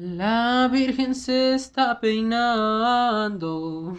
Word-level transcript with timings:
La 0.00 0.68
Virgen 0.70 1.12
se 1.12 1.54
está 1.54 1.98
peinando 1.98 3.96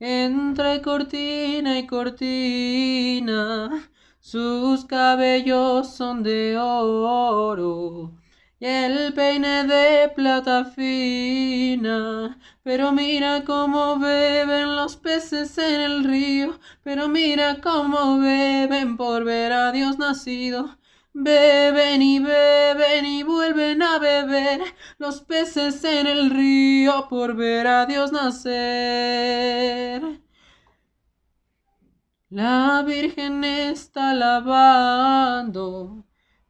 entre 0.00 0.80
cortina 0.80 1.78
y 1.78 1.86
cortina. 1.86 3.90
Sus 4.18 4.86
cabellos 4.86 5.94
son 5.94 6.22
de 6.22 6.56
oro 6.56 8.14
y 8.58 8.64
el 8.64 9.12
peine 9.12 9.64
de 9.64 10.08
plata 10.16 10.64
fina. 10.64 12.38
Pero 12.62 12.92
mira 12.92 13.44
cómo 13.44 13.98
beben 13.98 14.74
los 14.74 14.96
peces 14.96 15.58
en 15.58 15.82
el 15.82 16.04
río, 16.04 16.58
pero 16.82 17.10
mira 17.10 17.60
cómo 17.60 18.18
beben 18.18 18.96
por 18.96 19.24
ver 19.24 19.52
a 19.52 19.70
Dios 19.70 19.98
nacido. 19.98 20.78
Beben 21.14 22.02
y 22.02 22.18
beben 22.20 23.04
y 23.04 23.22
vuelven 23.22 23.82
a 23.82 23.98
beber 23.98 24.62
los 24.98 25.20
peces 25.20 25.84
en 25.84 26.06
el 26.06 26.30
río 26.30 27.06
por 27.08 27.36
ver 27.36 27.66
a 27.66 27.86
Dios 27.86 28.12
nacer. 28.12 30.02
La 32.30 32.82
Virgen 32.86 33.44
está 33.44 34.14
lavando 34.14 36.06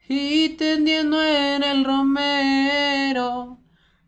y 0.08 0.50
tendiendo 0.50 1.20
en 1.22 1.64
el 1.64 1.84
romero 1.84 3.58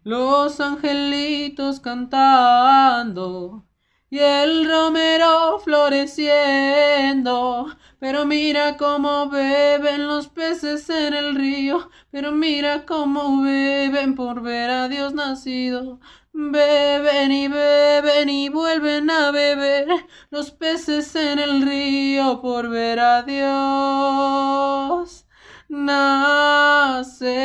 los 0.04 0.60
angelitos 0.60 1.80
cantando 1.80 3.66
y 4.08 4.20
el 4.20 4.68
romero 4.68 5.58
floreciendo. 5.64 7.66
Pero 7.98 8.26
mira 8.26 8.76
cómo 8.76 9.28
beben 9.30 10.06
los 10.06 10.28
peces 10.28 10.88
en 10.90 11.14
el 11.14 11.34
río, 11.34 11.90
pero 12.10 12.32
mira 12.32 12.84
cómo 12.86 13.42
beben 13.42 14.14
por 14.14 14.42
ver 14.42 14.70
a 14.70 14.88
Dios 14.88 15.14
nacido. 15.14 16.00
Beben 16.32 17.32
y 17.32 17.48
beben 17.48 18.28
y 18.28 18.48
vuelven 18.48 19.10
a 19.10 19.30
beber 19.30 19.86
los 20.30 20.50
peces 20.50 21.14
en 21.14 21.38
el 21.38 21.62
río 21.62 22.40
por 22.42 22.68
ver 22.68 22.98
a 23.00 23.22
Dios 23.22 24.64
nacer. 25.68 27.44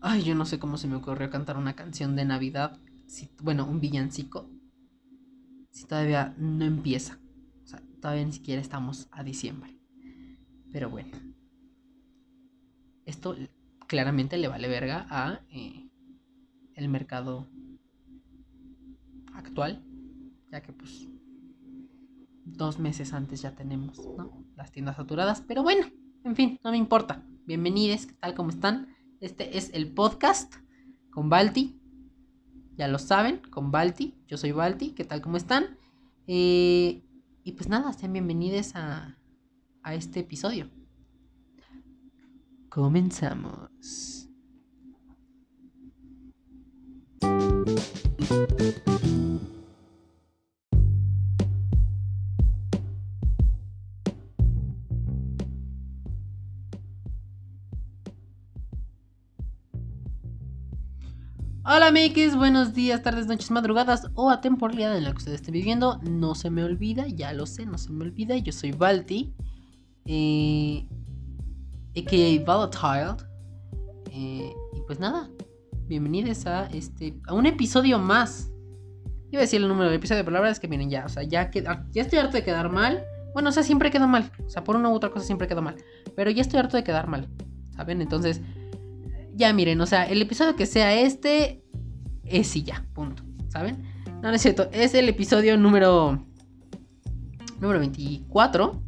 Ay, 0.00 0.22
yo 0.22 0.34
no 0.34 0.44
sé 0.44 0.58
cómo 0.58 0.76
se 0.76 0.86
me 0.86 0.96
ocurrió 0.96 1.30
cantar 1.30 1.56
una 1.56 1.74
canción 1.74 2.14
de 2.14 2.24
Navidad. 2.24 2.78
Bueno, 3.42 3.66
un 3.66 3.80
villancico. 3.80 4.50
Si 5.70 5.86
todavía 5.86 6.34
no 6.38 6.64
empieza. 6.64 7.20
O 7.62 7.66
sea, 7.66 7.82
todavía 8.00 8.24
ni 8.24 8.32
siquiera 8.32 8.60
estamos 8.60 9.08
a 9.10 9.22
diciembre. 9.22 9.78
Pero 10.72 10.90
bueno. 10.90 11.10
Esto 13.04 13.36
claramente 13.86 14.38
le 14.38 14.48
vale 14.48 14.68
verga 14.68 15.06
a 15.10 15.40
eh, 15.50 15.90
el 16.74 16.88
mercado 16.88 17.48
actual. 19.34 19.84
Ya 20.50 20.62
que 20.62 20.72
pues 20.72 21.08
dos 22.44 22.78
meses 22.78 23.12
antes 23.12 23.42
ya 23.42 23.54
tenemos, 23.54 23.98
¿no? 24.16 24.44
Las 24.56 24.72
tiendas 24.72 24.96
saturadas. 24.96 25.42
Pero 25.42 25.62
bueno, 25.62 25.86
en 26.24 26.36
fin, 26.36 26.58
no 26.64 26.70
me 26.70 26.76
importa. 26.76 27.26
Bienvenidos, 27.46 28.06
¿qué 28.06 28.14
tal? 28.14 28.34
¿Cómo 28.34 28.50
están? 28.50 28.88
Este 29.20 29.58
es 29.58 29.70
el 29.74 29.92
podcast 29.92 30.54
con 31.10 31.28
Balti. 31.28 31.83
Ya 32.76 32.88
lo 32.88 32.98
saben, 32.98 33.40
con 33.50 33.70
Balti. 33.70 34.14
Yo 34.26 34.36
soy 34.36 34.52
Balti. 34.52 34.90
¿Qué 34.90 35.04
tal? 35.04 35.20
¿Cómo 35.20 35.36
están? 35.36 35.78
Eh, 36.26 37.04
y 37.44 37.52
pues 37.52 37.68
nada, 37.68 37.92
sean 37.92 38.12
bienvenidos 38.12 38.74
a, 38.74 39.18
a 39.82 39.94
este 39.94 40.20
episodio. 40.20 40.70
Comenzamos. 42.68 44.24
Hola 61.66 61.86
amigues, 61.86 62.36
buenos 62.36 62.74
días, 62.74 63.02
tardes, 63.02 63.26
noches, 63.26 63.50
madrugadas 63.50 64.10
o 64.12 64.28
a 64.28 64.42
temporalidad 64.42 64.98
en 64.98 65.04
la 65.04 65.12
que 65.12 65.16
ustedes 65.16 65.40
estén 65.40 65.54
viviendo. 65.54 65.98
No 66.02 66.34
se 66.34 66.50
me 66.50 66.62
olvida, 66.62 67.06
ya 67.08 67.32
lo 67.32 67.46
sé, 67.46 67.64
no 67.64 67.78
se 67.78 67.90
me 67.90 68.04
olvida. 68.04 68.36
Yo 68.36 68.52
soy 68.52 68.72
Balti, 68.72 69.32
eh, 70.04 70.86
a.k.a. 71.96 72.44
Volatile. 72.44 73.16
Eh, 74.12 74.52
y 74.74 74.80
pues 74.86 75.00
nada, 75.00 75.30
bienvenidos 75.86 76.44
a 76.44 76.66
este 76.66 77.18
a 77.26 77.32
un 77.32 77.46
episodio 77.46 77.98
más. 77.98 78.52
Iba 79.30 79.40
a 79.40 79.44
decir 79.44 79.62
el 79.62 79.68
número 79.68 79.86
del 79.86 79.96
episodio, 79.96 80.22
pero 80.22 80.34
la 80.34 80.40
verdad 80.40 80.52
es 80.52 80.60
que 80.60 80.68
miren 80.68 80.90
ya, 80.90 81.06
o 81.06 81.08
sea, 81.08 81.22
ya, 81.22 81.50
queda, 81.50 81.86
ya 81.92 82.02
estoy 82.02 82.18
harto 82.18 82.36
de 82.36 82.44
quedar 82.44 82.70
mal. 82.70 83.02
Bueno, 83.32 83.48
o 83.48 83.52
sea, 83.52 83.62
siempre 83.62 83.90
quedo 83.90 84.06
mal. 84.06 84.30
O 84.44 84.50
sea, 84.50 84.62
por 84.64 84.76
una 84.76 84.90
u 84.90 84.92
otra 84.92 85.08
cosa 85.08 85.24
siempre 85.24 85.48
quedo 85.48 85.62
mal. 85.62 85.76
Pero 86.14 86.30
ya 86.30 86.42
estoy 86.42 86.58
harto 86.58 86.76
de 86.76 86.84
quedar 86.84 87.08
mal. 87.08 87.26
¿Saben? 87.74 88.02
Entonces 88.02 88.42
ya 89.34 89.52
miren, 89.52 89.80
o 89.80 89.86
sea, 89.86 90.04
el 90.04 90.22
episodio 90.22 90.56
que 90.56 90.66
sea 90.66 90.94
este 90.94 91.62
es 92.24 92.54
y 92.56 92.62
ya, 92.62 92.86
punto, 92.94 93.22
¿saben? 93.48 93.82
No, 94.22 94.30
no 94.30 94.32
es 94.32 94.42
cierto, 94.42 94.68
es 94.72 94.94
el 94.94 95.08
episodio 95.08 95.56
número 95.56 96.24
número 97.60 97.80
24. 97.80 98.82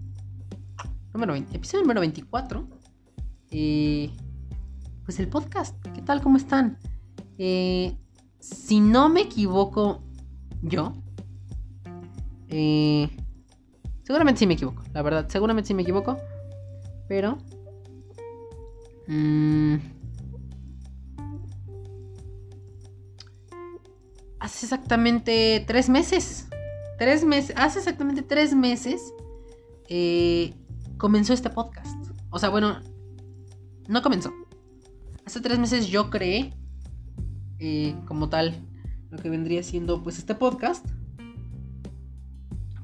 Número 1.12 1.32
20, 1.32 1.56
episodio 1.56 1.82
número 1.82 2.00
24. 2.00 2.68
Eh, 3.50 4.10
pues 5.04 5.18
el 5.18 5.28
podcast, 5.28 5.76
¿qué 5.94 6.02
tal? 6.02 6.20
¿Cómo 6.20 6.36
están? 6.36 6.78
Eh, 7.38 7.96
si 8.38 8.80
no 8.80 9.08
me 9.08 9.22
equivoco 9.22 10.02
yo, 10.62 10.92
eh, 12.48 13.08
seguramente 14.02 14.40
sí 14.40 14.46
me 14.46 14.54
equivoco, 14.54 14.82
la 14.92 15.02
verdad, 15.02 15.26
seguramente 15.28 15.68
sí 15.68 15.74
me 15.74 15.82
equivoco, 15.82 16.18
pero... 17.08 17.38
Mmm, 19.08 19.76
hace 24.46 24.66
exactamente 24.66 25.64
tres 25.66 25.88
meses. 25.88 26.48
Tres 26.98 27.24
meses. 27.24 27.54
Hace 27.56 27.80
exactamente 27.80 28.22
tres 28.22 28.54
meses. 28.54 29.12
Eh, 29.88 30.54
comenzó 30.98 31.32
este 31.32 31.50
podcast. 31.50 31.96
O 32.30 32.38
sea, 32.38 32.48
bueno. 32.48 32.80
No 33.88 34.02
comenzó. 34.02 34.32
Hace 35.24 35.40
tres 35.40 35.58
meses 35.58 35.88
yo 35.88 36.10
creé. 36.10 36.54
Eh, 37.58 37.96
como 38.06 38.28
tal. 38.28 38.54
Lo 39.10 39.18
que 39.18 39.30
vendría 39.30 39.64
siendo 39.64 40.02
pues 40.02 40.18
este 40.18 40.36
podcast. 40.36 40.86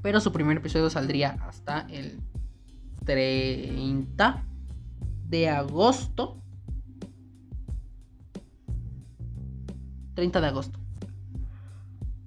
Pero 0.01 0.19
su 0.19 0.33
primer 0.33 0.57
episodio 0.57 0.89
saldría 0.89 1.37
hasta 1.47 1.87
el 1.89 2.19
30 3.05 4.43
de 5.29 5.49
agosto. 5.49 6.41
30 10.15 10.41
de 10.41 10.47
agosto. 10.47 10.82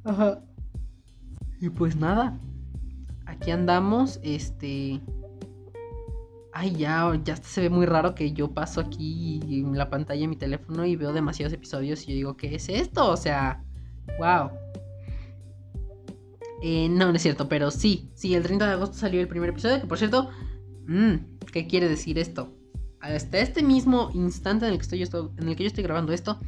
Ajá. 0.07 0.41
Y 1.61 1.69
pues 1.69 1.97
nada. 1.97 2.39
Aquí 3.27 3.51
andamos. 3.51 4.21
Este. 4.23 5.01
Ay, 6.53 6.75
ya, 6.77 7.21
ya 7.23 7.37
se 7.37 7.61
ve 7.61 7.71
muy 7.71 7.85
raro 7.85 8.15
que 8.15 8.33
yo 8.33 8.55
paso 8.55 8.81
aquí 8.81 9.41
en 9.43 9.77
la 9.77 9.91
pantalla 9.91 10.23
de 10.23 10.29
mi 10.29 10.37
teléfono 10.37 10.87
y 10.87 10.97
veo 10.97 11.13
demasiados 11.13 11.53
episodios 11.53 12.05
y 12.05 12.07
yo 12.07 12.15
digo, 12.15 12.37
¿qué 12.39 12.55
es 12.55 12.71
esto? 12.71 13.11
O 13.11 13.17
sea, 13.19 13.63
wow. 14.19 14.51
Eh, 16.63 16.89
no, 16.89 17.09
no 17.09 17.13
es 17.13 17.23
cierto, 17.23 17.47
pero 17.51 17.71
sí, 17.71 18.11
sí, 18.15 18.35
el 18.35 18.43
30 18.43 18.67
de 18.67 18.73
agosto 18.73 18.97
salió 18.97 19.21
el 19.21 19.29
primer 19.29 19.51
episodio, 19.51 19.83
que 19.83 19.87
por 19.87 19.99
cierto, 19.99 20.31
mmm, 20.87 21.17
¿qué 21.53 21.67
quiere 21.67 21.91
decir 21.91 22.19
esto? 22.19 22.57
Hasta 23.01 23.39
este 23.39 23.63
mismo 23.63 24.11
instante 24.15 24.67
en 24.67 24.73
el 24.73 24.79
que, 24.79 24.85
estoy, 24.85 25.31
en 25.37 25.49
el 25.49 25.57
que 25.57 25.65
yo 25.65 25.69
estoy 25.69 25.85
grabando 25.85 26.15
esto, 26.15 26.41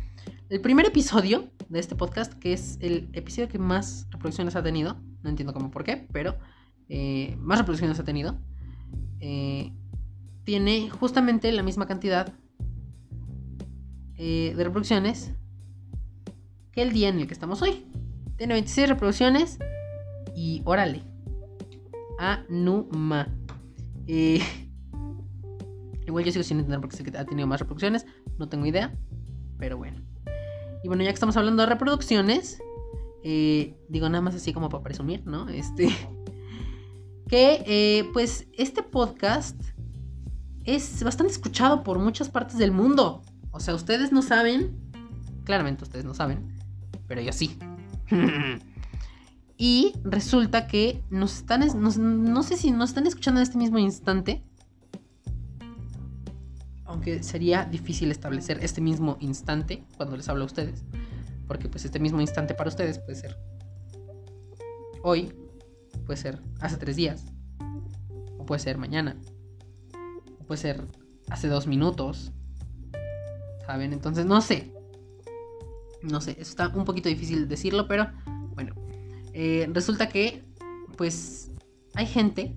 el 0.50 0.60
primer 0.60 0.86
episodio 0.86 1.50
de 1.68 1.78
este 1.78 1.94
podcast, 1.94 2.32
que 2.34 2.52
es 2.52 2.78
el 2.80 3.08
episodio 3.12 3.48
que 3.48 3.58
más 3.58 4.06
reproducciones 4.10 4.56
ha 4.56 4.62
tenido, 4.62 4.96
no 5.22 5.30
entiendo 5.30 5.52
cómo 5.52 5.70
por 5.70 5.84
qué, 5.84 6.08
pero 6.12 6.36
eh, 6.88 7.36
más 7.40 7.58
reproducciones 7.58 7.98
ha 8.00 8.04
tenido, 8.04 8.38
eh, 9.20 9.72
tiene 10.44 10.88
justamente 10.88 11.52
la 11.52 11.62
misma 11.62 11.86
cantidad 11.86 12.32
eh, 14.16 14.54
de 14.56 14.64
reproducciones 14.64 15.32
que 16.72 16.82
el 16.82 16.92
día 16.92 17.08
en 17.08 17.18
el 17.18 17.26
que 17.26 17.34
estamos 17.34 17.60
hoy. 17.60 17.84
Tiene 18.36 18.54
26 18.54 18.88
reproducciones 18.88 19.58
y 20.34 20.62
órale. 20.64 21.02
Anuma. 22.18 23.28
Eh, 24.06 24.40
igual 26.06 26.24
yo 26.24 26.32
sigo 26.32 26.42
sin 26.42 26.58
entender 26.58 26.80
por 26.80 26.90
qué 26.90 27.18
ha 27.18 27.24
tenido 27.24 27.46
más 27.46 27.60
reproducciones. 27.60 28.06
No 28.38 28.48
tengo 28.48 28.64
idea. 28.64 28.96
Pero 29.58 29.76
bueno. 29.76 30.07
Y 30.82 30.88
bueno, 30.88 31.02
ya 31.02 31.10
que 31.10 31.14
estamos 31.14 31.36
hablando 31.36 31.62
de 31.62 31.68
reproducciones, 31.68 32.58
eh, 33.24 33.76
digo 33.88 34.08
nada 34.08 34.22
más 34.22 34.34
así 34.34 34.52
como 34.52 34.68
para 34.68 34.82
presumir, 34.82 35.26
¿no? 35.26 35.48
Este. 35.48 35.88
que 37.28 37.62
eh, 37.66 38.08
pues 38.12 38.46
este 38.54 38.82
podcast 38.82 39.60
es 40.64 41.02
bastante 41.02 41.32
escuchado 41.32 41.82
por 41.82 41.98
muchas 41.98 42.28
partes 42.28 42.58
del 42.58 42.72
mundo. 42.72 43.22
O 43.50 43.60
sea, 43.60 43.74
ustedes 43.74 44.12
no 44.12 44.22
saben, 44.22 44.76
claramente 45.44 45.84
ustedes 45.84 46.04
no 46.04 46.14
saben, 46.14 46.54
pero 47.06 47.20
yo 47.20 47.32
sí. 47.32 47.58
y 49.58 49.92
resulta 50.04 50.66
que 50.66 51.02
nos 51.10 51.36
están, 51.36 51.64
no 51.82 52.42
sé 52.42 52.56
si 52.56 52.70
nos 52.70 52.90
están 52.90 53.06
escuchando 53.06 53.40
en 53.40 53.42
este 53.42 53.58
mismo 53.58 53.78
instante, 53.78 54.44
aunque 56.88 57.22
sería 57.22 57.66
difícil 57.66 58.10
establecer 58.10 58.58
este 58.64 58.80
mismo 58.80 59.18
instante 59.20 59.84
cuando 59.98 60.16
les 60.16 60.28
hablo 60.28 60.44
a 60.44 60.46
ustedes, 60.46 60.82
porque 61.46 61.68
pues 61.68 61.84
este 61.84 62.00
mismo 62.00 62.20
instante 62.20 62.54
para 62.54 62.68
ustedes 62.68 62.98
puede 62.98 63.14
ser 63.14 63.36
hoy, 65.02 65.32
puede 66.06 66.16
ser 66.16 66.40
hace 66.60 66.78
tres 66.78 66.96
días, 66.96 67.26
o 68.38 68.46
puede 68.46 68.58
ser 68.58 68.78
mañana, 68.78 69.16
o 70.40 70.44
puede 70.44 70.60
ser 70.60 70.82
hace 71.28 71.48
dos 71.48 71.66
minutos, 71.66 72.32
¿saben? 73.66 73.92
Entonces 73.92 74.24
no 74.24 74.40
sé, 74.40 74.72
no 76.02 76.22
sé, 76.22 76.32
eso 76.32 76.50
está 76.50 76.68
un 76.68 76.86
poquito 76.86 77.10
difícil 77.10 77.48
decirlo, 77.48 77.86
pero 77.86 78.10
bueno, 78.54 78.74
eh, 79.34 79.68
resulta 79.74 80.08
que 80.08 80.42
pues 80.96 81.50
hay 81.94 82.06
gente 82.06 82.54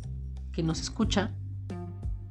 que 0.54 0.64
nos 0.64 0.80
escucha 0.80 1.34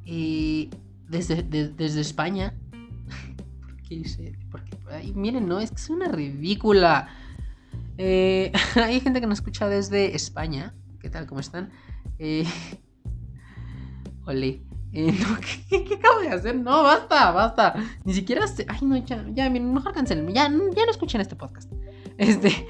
eh, 0.07 0.71
desde, 1.11 1.43
desde 1.43 2.01
España. 2.01 2.55
¿Por 3.61 3.77
qué 3.83 3.97
dice? 3.97 4.39
Porque, 4.51 4.77
miren, 5.15 5.49
no, 5.49 5.61
es 5.61 5.71
que 5.71 5.77
es 5.77 5.91
una 5.91 6.09
ridícula. 6.09 7.09
Eh, 7.99 8.53
hay 8.77 9.01
gente 9.01 9.21
que 9.21 9.27
nos 9.27 9.39
escucha 9.39 9.69
desde 9.69 10.15
España. 10.15 10.75
¿Qué 11.01 11.11
tal? 11.11 11.27
¿Cómo 11.27 11.41
están? 11.41 11.71
Eh, 12.19 12.45
ole. 14.27 14.63
Eh, 14.93 15.15
¿qué, 15.69 15.95
acabo 15.95 16.21
de 16.21 16.29
hacer? 16.31 16.57
No, 16.57 16.83
basta, 16.83 17.31
basta. 17.33 17.75
Ni 18.05 18.15
siquiera. 18.15 18.45
Ay, 18.69 18.79
no, 18.83 18.97
ya, 18.97 19.25
ya, 19.33 19.51
mejor 19.51 19.93
cancelen. 19.93 20.27
Ya, 20.29 20.45
ya 20.45 20.49
no 20.85 20.91
escuchen 20.91 21.21
este 21.21 21.37
podcast. 21.37 21.73
Este. 22.19 22.67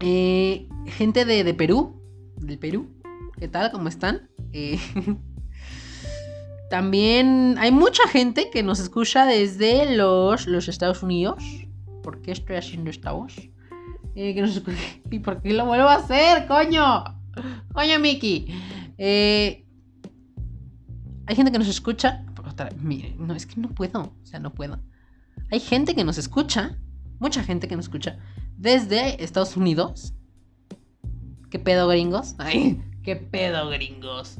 Eh, 0.00 0.68
gente 0.86 1.24
de, 1.24 1.44
de 1.44 1.54
Perú. 1.54 2.00
Del 2.36 2.58
Perú. 2.58 2.88
¿Qué 3.38 3.48
tal? 3.48 3.70
¿Cómo 3.72 3.88
están? 3.88 4.28
Eh. 4.52 4.78
También 6.72 7.56
hay 7.58 7.70
mucha 7.70 8.08
gente 8.08 8.48
que 8.48 8.62
nos 8.62 8.80
escucha 8.80 9.26
desde 9.26 9.94
los, 9.94 10.46
los 10.46 10.68
Estados 10.68 11.02
Unidos. 11.02 11.44
¿Por 12.02 12.22
qué 12.22 12.32
estoy 12.32 12.56
haciendo 12.56 12.88
esta 12.88 13.12
voz? 13.12 13.34
Eh, 14.14 14.42
¿Y 15.10 15.18
por 15.18 15.42
qué 15.42 15.52
lo 15.52 15.66
vuelvo 15.66 15.88
a 15.88 15.96
hacer, 15.96 16.46
coño? 16.46 17.04
Coño, 17.74 17.98
Mickey. 18.00 18.46
Eh, 18.96 19.66
hay 21.26 21.36
gente 21.36 21.52
que 21.52 21.58
nos 21.58 21.68
escucha. 21.68 22.24
No, 23.18 23.34
es 23.34 23.44
que 23.44 23.60
no 23.60 23.68
puedo. 23.68 24.04
O 24.04 24.24
sea, 24.26 24.40
no 24.40 24.54
puedo. 24.54 24.80
Hay 25.50 25.60
gente 25.60 25.94
que 25.94 26.04
nos 26.04 26.16
escucha. 26.16 26.78
Mucha 27.18 27.44
gente 27.44 27.68
que 27.68 27.76
nos 27.76 27.84
escucha. 27.84 28.16
Desde 28.56 29.22
Estados 29.22 29.58
Unidos. 29.58 30.14
¿Qué 31.50 31.58
pedo, 31.58 31.86
gringos? 31.86 32.34
¿qué 33.02 33.16
pedo, 33.16 33.68
gringos? 33.68 34.38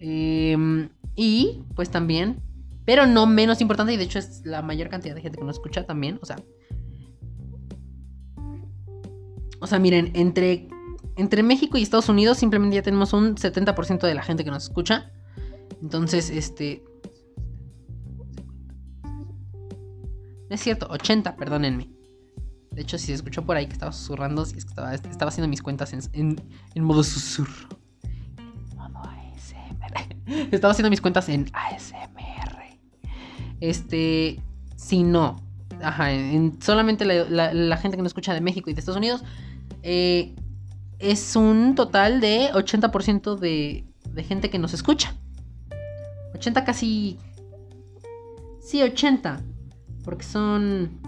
Eh, 0.00 0.90
y 1.14 1.64
pues 1.74 1.90
también, 1.90 2.40
pero 2.84 3.06
no 3.06 3.26
menos 3.26 3.60
importante, 3.60 3.92
y 3.92 3.96
de 3.96 4.04
hecho 4.04 4.18
es 4.18 4.44
la 4.44 4.62
mayor 4.62 4.88
cantidad 4.88 5.14
de 5.14 5.20
gente 5.20 5.38
que 5.38 5.44
nos 5.44 5.56
escucha 5.56 5.84
también, 5.84 6.18
o 6.22 6.26
sea. 6.26 6.36
O 9.60 9.66
sea, 9.66 9.78
miren, 9.78 10.10
entre, 10.14 10.68
entre 11.16 11.42
México 11.42 11.78
y 11.78 11.82
Estados 11.82 12.08
Unidos 12.08 12.38
simplemente 12.38 12.76
ya 12.76 12.82
tenemos 12.82 13.12
un 13.12 13.36
70% 13.36 14.00
de 14.00 14.14
la 14.14 14.22
gente 14.22 14.44
que 14.44 14.50
nos 14.50 14.64
escucha. 14.64 15.12
Entonces, 15.80 16.30
este... 16.30 16.82
No 20.48 20.56
es 20.56 20.60
cierto, 20.60 20.88
80, 20.90 21.36
perdónenme. 21.36 21.90
De 22.72 22.82
hecho, 22.82 22.98
si 22.98 23.06
se 23.06 23.14
escuchó 23.14 23.44
por 23.46 23.56
ahí 23.56 23.66
que 23.66 23.72
estaba 23.72 23.92
susurrando, 23.92 24.44
si 24.44 24.56
es 24.56 24.64
que 24.64 24.70
estaba, 24.70 24.94
estaba 24.94 25.28
haciendo 25.28 25.48
mis 25.48 25.62
cuentas 25.62 25.92
en, 26.12 26.40
en 26.74 26.84
modo 26.84 27.04
susurro. 27.04 27.81
Estaba 30.50 30.72
haciendo 30.72 30.90
mis 30.90 31.00
cuentas 31.00 31.28
en 31.28 31.50
ASMR. 31.52 32.78
Este, 33.60 34.40
si 34.76 35.02
no, 35.02 35.40
ajá, 35.82 36.08
solamente 36.60 37.04
la, 37.04 37.76
gente 37.76 37.96
que 37.96 38.02
nos 38.02 38.10
escucha 38.10 38.34
de 38.34 38.40
México 38.40 38.70
y 38.70 38.74
de 38.74 38.80
Estados 38.80 38.98
Unidos, 38.98 39.22
eh, 39.82 40.34
es 40.98 41.36
un 41.36 41.74
total 41.74 42.20
de 42.20 42.50
80% 42.52 43.36
de, 43.36 43.84
de 44.10 44.24
gente 44.24 44.50
que 44.50 44.58
nos 44.58 44.72
escucha. 44.74 45.14
80 46.34 46.64
casi... 46.64 47.18
Sí, 48.60 48.82
80. 48.82 49.40
Porque 50.04 50.24
son... 50.24 51.00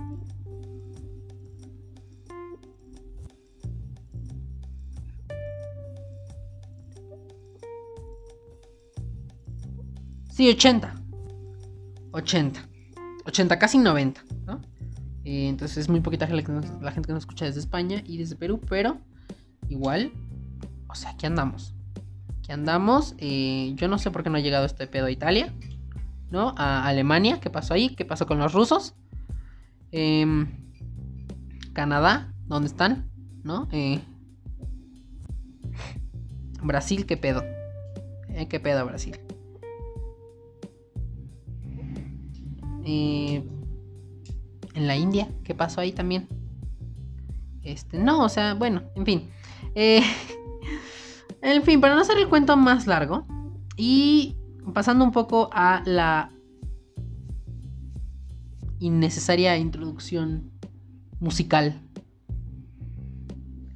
Sí, 10.34 10.48
80. 10.48 10.92
80. 12.10 12.68
80, 13.24 13.56
casi 13.60 13.78
90, 13.78 14.24
¿no? 14.46 14.60
Eh, 15.24 15.46
entonces 15.46 15.78
es 15.78 15.88
muy 15.88 16.00
poquita 16.00 16.26
la, 16.26 16.42
la 16.82 16.90
gente 16.90 17.06
que 17.06 17.12
nos 17.12 17.22
escucha 17.22 17.44
desde 17.44 17.60
España 17.60 18.02
y 18.04 18.18
desde 18.18 18.34
Perú, 18.34 18.60
pero 18.68 18.98
igual, 19.68 20.10
o 20.88 20.96
sea, 20.96 21.10
aquí 21.10 21.26
andamos. 21.26 21.76
Aquí 22.40 22.50
andamos. 22.50 23.14
Eh, 23.18 23.74
yo 23.76 23.86
no 23.86 23.96
sé 23.96 24.10
por 24.10 24.24
qué 24.24 24.30
no 24.30 24.36
ha 24.36 24.40
llegado 24.40 24.66
este 24.66 24.88
pedo 24.88 25.06
a 25.06 25.12
Italia, 25.12 25.54
¿no? 26.32 26.52
A 26.58 26.84
Alemania, 26.88 27.38
¿qué 27.38 27.48
pasó 27.48 27.72
ahí? 27.72 27.90
¿Qué 27.94 28.04
pasó 28.04 28.26
con 28.26 28.40
los 28.40 28.52
rusos? 28.52 28.96
Em, 29.92 30.48
Canadá, 31.74 32.34
¿dónde 32.46 32.66
están? 32.66 33.08
¿No? 33.44 33.68
Eh, 33.70 34.00
Brasil, 36.60 37.06
¿qué 37.06 37.16
pedo? 37.16 37.44
¿Qué 38.48 38.58
pedo 38.58 38.84
Brasil? 38.84 39.16
Eh, 42.84 43.42
en 44.74 44.86
la 44.86 44.96
India, 44.96 45.28
¿qué 45.44 45.54
pasó 45.54 45.80
ahí 45.80 45.92
también? 45.92 46.28
Este, 47.62 47.98
no, 47.98 48.24
o 48.24 48.28
sea, 48.28 48.54
bueno, 48.54 48.82
en 48.94 49.06
fin. 49.06 49.30
Eh, 49.74 50.02
en 51.42 51.62
fin, 51.62 51.80
para 51.80 51.94
no 51.94 52.02
hacer 52.02 52.18
el 52.18 52.28
cuento 52.28 52.56
más 52.56 52.86
largo 52.86 53.26
y 53.76 54.36
pasando 54.72 55.04
un 55.04 55.12
poco 55.12 55.48
a 55.52 55.82
la 55.86 56.30
innecesaria 58.80 59.56
introducción 59.56 60.50
musical 61.20 61.80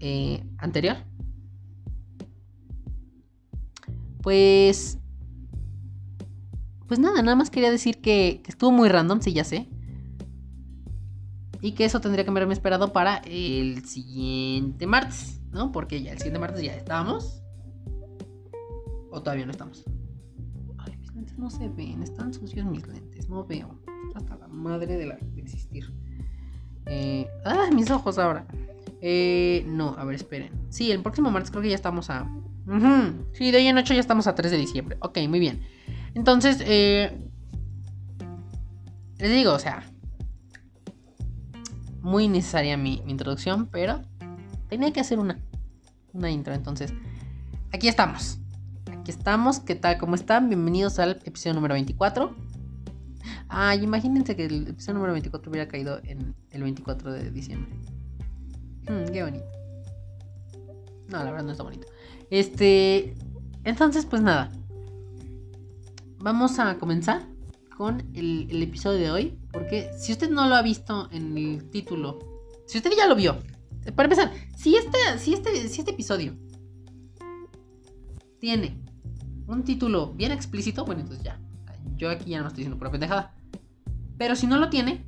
eh, 0.00 0.44
anterior. 0.59 0.97
Pues 4.23 4.99
pues 6.88 6.99
nada, 6.99 7.23
nada 7.23 7.37
más 7.37 7.50
quería 7.50 7.71
decir 7.71 8.00
que, 8.00 8.42
estuvo 8.47 8.73
muy 8.73 8.88
random, 8.88 9.21
sí, 9.21 9.35
ya 9.35 9.45
sé. 9.45 9.68
Y 11.61 11.73
que 11.73 11.85
eso 11.85 12.00
tendría 12.00 12.25
que 12.25 12.30
haberme 12.30 12.54
esperado 12.54 12.92
para 12.92 13.18
el 13.18 13.85
siguiente 13.85 14.87
martes, 14.87 15.40
¿no? 15.52 15.71
Porque 15.71 16.02
ya 16.02 16.12
el 16.12 16.18
siguiente 16.18 16.38
martes 16.40 16.62
ya 16.62 16.75
estábamos. 16.75 17.42
O 19.11 19.23
todavía 19.23 19.45
no 19.45 19.52
estamos. 19.52 19.85
Ay, 20.78 20.97
mis 20.97 21.14
lentes 21.14 21.38
no 21.38 21.50
se 21.50 21.68
ven, 21.68 22.02
están 22.02 22.33
sucios 22.33 22.64
mis 22.64 22.87
lentes, 22.87 23.28
no 23.28 23.45
veo. 23.45 23.78
Hasta 24.14 24.37
la 24.37 24.49
madre 24.49 24.97
de, 24.97 25.07
la, 25.07 25.16
de 25.16 25.42
existir. 25.42 25.92
Eh, 26.87 27.28
ah, 27.45 27.68
mis 27.75 27.90
ojos 27.90 28.18
ahora. 28.18 28.47
Eh, 29.02 29.64
no, 29.66 29.95
a 29.99 30.04
ver, 30.04 30.14
esperen. 30.14 30.52
Sí, 30.71 30.90
el 30.90 31.02
próximo 31.02 31.30
martes 31.30 31.50
creo 31.50 31.62
que 31.62 31.68
ya 31.68 31.75
estamos 31.75 32.09
a. 32.09 32.30
Sí, 33.33 33.50
de 33.50 33.59
hoy 33.59 33.66
en 33.66 33.78
8 33.78 33.95
ya 33.95 34.00
estamos 34.00 34.26
a 34.26 34.35
3 34.35 34.50
de 34.50 34.59
diciembre. 34.59 34.97
Ok, 35.00 35.18
muy 35.28 35.38
bien. 35.38 35.61
Entonces, 36.15 36.62
eh, 36.65 37.17
les 39.19 39.31
digo, 39.31 39.53
o 39.53 39.59
sea, 39.59 39.85
muy 42.00 42.29
necesaria 42.29 42.77
mi, 42.77 43.03
introducción, 43.07 43.67
pero 43.67 44.00
tenía 44.69 44.93
que 44.93 45.00
hacer 45.00 45.19
una, 45.19 45.38
una 46.12 46.31
intro. 46.31 46.55
Entonces, 46.55 46.93
aquí 47.73 47.88
estamos. 47.88 48.38
Aquí 48.91 49.11
estamos. 49.11 49.61
¿Qué 49.61 49.75
tal? 49.75 49.99
¿Cómo 49.99 50.15
están? 50.15 50.49
Bienvenidos 50.49 50.99
al 50.99 51.21
episodio 51.25 51.55
número 51.55 51.75
24. 51.75 52.35
Ay, 53.49 53.83
imagínense 53.83 54.37
que 54.37 54.47
el 54.47 54.69
episodio 54.69 54.95
número 54.95 55.12
24 55.12 55.50
hubiera 55.50 55.69
caído 55.69 56.00
en 56.05 56.35
el 56.50 56.62
24 56.62 57.12
de 57.12 57.31
diciembre. 57.31 57.73
Hmm, 58.88 59.12
qué 59.12 59.25
bonito. 59.25 59.47
No, 61.09 61.25
la 61.25 61.31
verdad 61.31 61.45
no 61.45 61.53
está 61.53 61.65
bonito. 61.65 61.87
Este. 62.31 63.15
Entonces, 63.65 64.07
pues 64.07 64.23
nada 64.23 64.50
vamos 66.18 66.58
a 66.58 66.78
comenzar 66.78 67.26
con 67.76 68.02
el, 68.14 68.62
episodio 68.62 68.98
de 68.98 69.10
hoy. 69.10 69.38
Porque 69.52 69.90
si 69.98 70.12
usted 70.12 70.30
no 70.30 70.48
lo 70.48 70.56
ha 70.56 70.62
visto 70.62 71.08
en 71.12 71.37
el 71.38 71.70
título, 71.70 72.18
si 72.66 72.78
usted 72.78 72.90
ya 72.96 73.06
lo 73.06 73.14
vio, 73.14 73.38
para 73.94 74.06
empezar, 74.06 74.32
si 74.56 74.76
este, 74.76 74.98
si 75.18 75.34
este, 75.34 75.68
si 75.68 75.80
este 75.80 75.92
episodio 75.92 76.34
tiene 78.40 78.76
un 79.46 79.64
título 79.64 80.12
bien 80.12 80.32
explícito, 80.32 80.84
bueno, 80.84 81.02
entonces 81.02 81.25
ya. 81.25 81.40
Yo 81.96 82.10
aquí 82.10 82.30
ya 82.30 82.40
no 82.40 82.48
estoy 82.48 82.58
diciendo 82.58 82.78
pura 82.78 82.90
pendejada. 82.90 83.34
Pero 84.18 84.37
si 84.37 84.46
no 84.46 84.58
lo 84.58 84.68
tiene, 84.68 85.06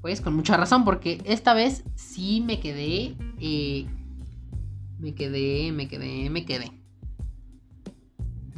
pues 0.00 0.20
con 0.20 0.34
mucha 0.34 0.56
razón, 0.56 0.84
porque 0.84 1.22
esta 1.24 1.54
vez 1.54 1.84
sí 1.94 2.42
me 2.44 2.60
quedé. 2.60 3.16
Eh, 3.38 3.86
me 4.98 5.14
quedé, 5.14 5.70
me 5.72 5.88
quedé, 5.88 6.30
me 6.30 6.44
quedé. 6.44 6.72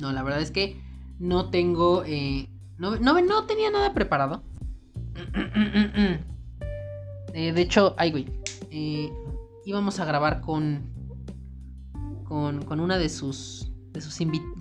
No, 0.00 0.12
la 0.12 0.22
verdad 0.22 0.40
es 0.40 0.50
que 0.50 0.85
no 1.18 1.50
tengo. 1.50 2.04
Eh, 2.04 2.48
no, 2.78 2.96
no, 2.98 3.44
tenía 3.46 3.70
nada 3.70 3.94
preparado. 3.94 4.42
Eh, 7.38 7.52
de 7.52 7.60
hecho, 7.60 7.94
ay, 7.98 8.12
güey. 8.12 8.32
íbamos 9.66 10.00
a 10.00 10.06
grabar 10.06 10.40
con. 10.40 10.90
Con, 12.24 12.64
con 12.64 12.80
una 12.80 12.96
de 12.96 13.10
sus 13.10 13.70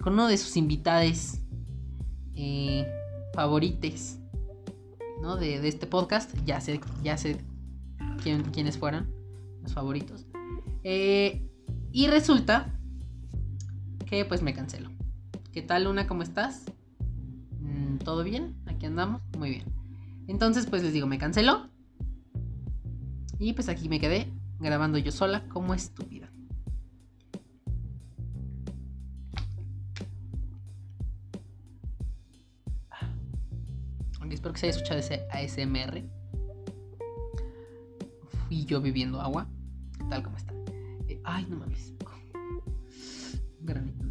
con 0.01 0.13
uno 0.13 0.27
de 0.27 0.37
sus 0.37 0.55
invitados 0.57 1.39
eh, 2.35 2.87
favorites 3.33 4.19
¿no? 5.21 5.37
de, 5.37 5.67
este 5.67 5.87
podcast. 5.87 6.33
Ya 6.45 6.61
sé, 6.61 6.79
ya 7.03 7.15
quién, 8.21 8.43
quiénes 8.43 8.77
fueron 8.77 9.11
los 9.61 9.73
favoritos. 9.73 10.25
Eh, 10.83 11.49
y 11.91 12.07
resulta 12.07 12.79
que 14.05 14.25
pues 14.25 14.41
me 14.41 14.53
cancelo. 14.53 14.94
¿Qué 15.55 15.61
tal 15.61 15.85
Luna? 15.85 16.05
¿Cómo 16.05 16.21
estás? 16.21 16.65
Mm, 17.61 17.99
¿Todo 17.99 18.25
bien? 18.25 18.57
Aquí 18.65 18.87
andamos. 18.87 19.21
Muy 19.37 19.51
bien. 19.51 19.63
Entonces 20.27 20.65
pues 20.65 20.83
les 20.83 20.91
digo, 20.91 21.07
me 21.07 21.17
canceló. 21.17 21.69
Y 23.39 23.53
pues 23.53 23.69
aquí 23.69 23.87
me 23.87 24.01
quedé 24.01 24.33
grabando 24.59 24.97
yo 24.97 25.13
sola 25.13 25.47
como 25.47 25.73
estúpida. 25.73 26.29
espero 34.29 34.51
que 34.51 34.59
se 34.59 34.65
haya 34.65 34.75
escuchado 34.75 34.99
ese 34.99 35.25
ASMR. 35.31 36.03
Fui 38.49 38.65
yo 38.65 38.81
bebiendo 38.81 39.21
agua. 39.21 39.47
Tal 40.09 40.21
como 40.21 40.35
está. 40.35 40.53
Eh, 41.07 41.21
ay, 41.23 41.47
no 41.49 41.55
mames. 41.55 41.93
Granito. 43.61 44.04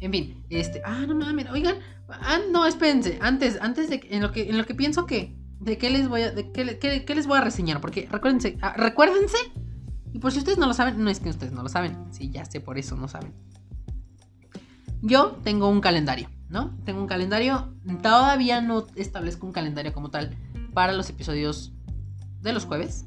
En 0.00 0.12
fin, 0.12 0.44
este. 0.50 0.82
Ah, 0.84 1.04
no 1.06 1.14
mames. 1.14 1.48
Oigan. 1.50 1.76
Ah, 2.08 2.38
no, 2.50 2.66
espérense. 2.66 3.18
Antes, 3.20 3.58
antes 3.60 3.88
de 3.90 4.06
en 4.10 4.22
lo 4.22 4.32
que, 4.32 4.48
en 4.48 4.58
lo 4.58 4.66
que 4.66 4.74
pienso 4.74 5.06
que. 5.06 5.36
De 5.60 5.78
qué 5.78 5.90
les 5.90 6.08
voy 6.08 6.22
a. 6.22 6.30
De 6.30 6.52
qué, 6.52 6.78
qué, 6.78 7.14
les 7.14 7.26
voy 7.26 7.38
a 7.38 7.40
reseñar. 7.40 7.80
Porque 7.80 8.08
recuérdense. 8.10 8.58
Ah, 8.60 8.74
recuérdense. 8.76 9.38
Y 10.12 10.18
por 10.18 10.32
si 10.32 10.38
ustedes 10.38 10.58
no 10.58 10.66
lo 10.66 10.74
saben. 10.74 11.02
No 11.02 11.10
es 11.10 11.20
que 11.20 11.30
ustedes 11.30 11.52
no 11.52 11.62
lo 11.62 11.68
saben. 11.68 11.96
Sí, 12.12 12.30
ya 12.30 12.44
sé, 12.44 12.60
por 12.60 12.78
eso 12.78 12.96
no 12.96 13.08
saben. 13.08 13.32
Yo 15.02 15.38
tengo 15.42 15.68
un 15.68 15.80
calendario. 15.80 16.28
¿no? 16.48 16.76
Tengo 16.84 17.00
un 17.00 17.06
calendario. 17.06 17.72
Todavía 18.02 18.60
no 18.60 18.86
establezco 18.94 19.46
un 19.46 19.52
calendario 19.52 19.92
como 19.92 20.10
tal 20.10 20.36
para 20.72 20.92
los 20.92 21.08
episodios 21.10 21.72
de 22.40 22.52
los 22.52 22.64
jueves. 22.64 23.06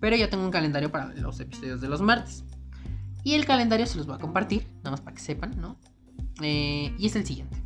Pero 0.00 0.16
ya 0.16 0.30
tengo 0.30 0.44
un 0.44 0.50
calendario 0.50 0.90
para 0.90 1.14
los 1.14 1.38
episodios 1.40 1.80
de 1.80 1.88
los 1.88 2.00
martes. 2.00 2.44
Y 3.22 3.34
el 3.34 3.44
calendario 3.44 3.86
se 3.86 3.98
los 3.98 4.06
voy 4.06 4.16
a 4.16 4.18
compartir, 4.18 4.66
nada 4.78 4.92
más 4.92 5.00
para 5.00 5.14
que 5.14 5.22
sepan, 5.22 5.60
¿no? 5.60 5.78
Eh, 6.42 6.94
y 6.98 7.06
es 7.06 7.16
el 7.16 7.26
siguiente. 7.26 7.56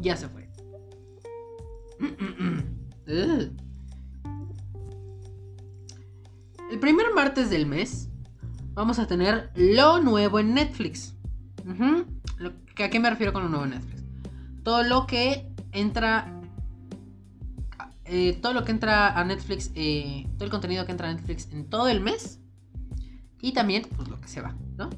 ya 0.00 0.16
se 0.16 0.28
fue. 0.28 0.48
El 3.06 3.56
primer 6.80 7.06
martes 7.14 7.50
del 7.50 7.66
mes 7.66 8.08
vamos 8.74 8.98
a 8.98 9.06
tener 9.06 9.50
lo 9.56 10.00
nuevo 10.00 10.38
en 10.38 10.54
Netflix. 10.54 11.14
¿A 12.84 12.90
qué 12.90 13.00
me 13.00 13.08
refiero 13.08 13.32
con 13.32 13.42
lo 13.42 13.48
nuevo 13.48 13.66
Netflix? 13.66 14.04
Todo 14.62 14.82
lo 14.82 15.06
que 15.06 15.50
entra. 15.72 16.32
Eh, 18.04 18.38
todo 18.40 18.52
lo 18.52 18.64
que 18.64 18.72
entra 18.72 19.18
a 19.18 19.24
Netflix. 19.24 19.70
Eh, 19.74 20.26
todo 20.34 20.44
el 20.44 20.50
contenido 20.50 20.84
que 20.84 20.92
entra 20.92 21.08
a 21.08 21.14
Netflix 21.14 21.50
en 21.52 21.68
todo 21.70 21.88
el 21.88 22.00
mes. 22.00 22.40
Y 23.40 23.52
también, 23.52 23.86
pues 23.96 24.08
lo 24.08 24.20
que 24.20 24.28
se 24.28 24.40
va, 24.40 24.54
¿no? 24.76 24.90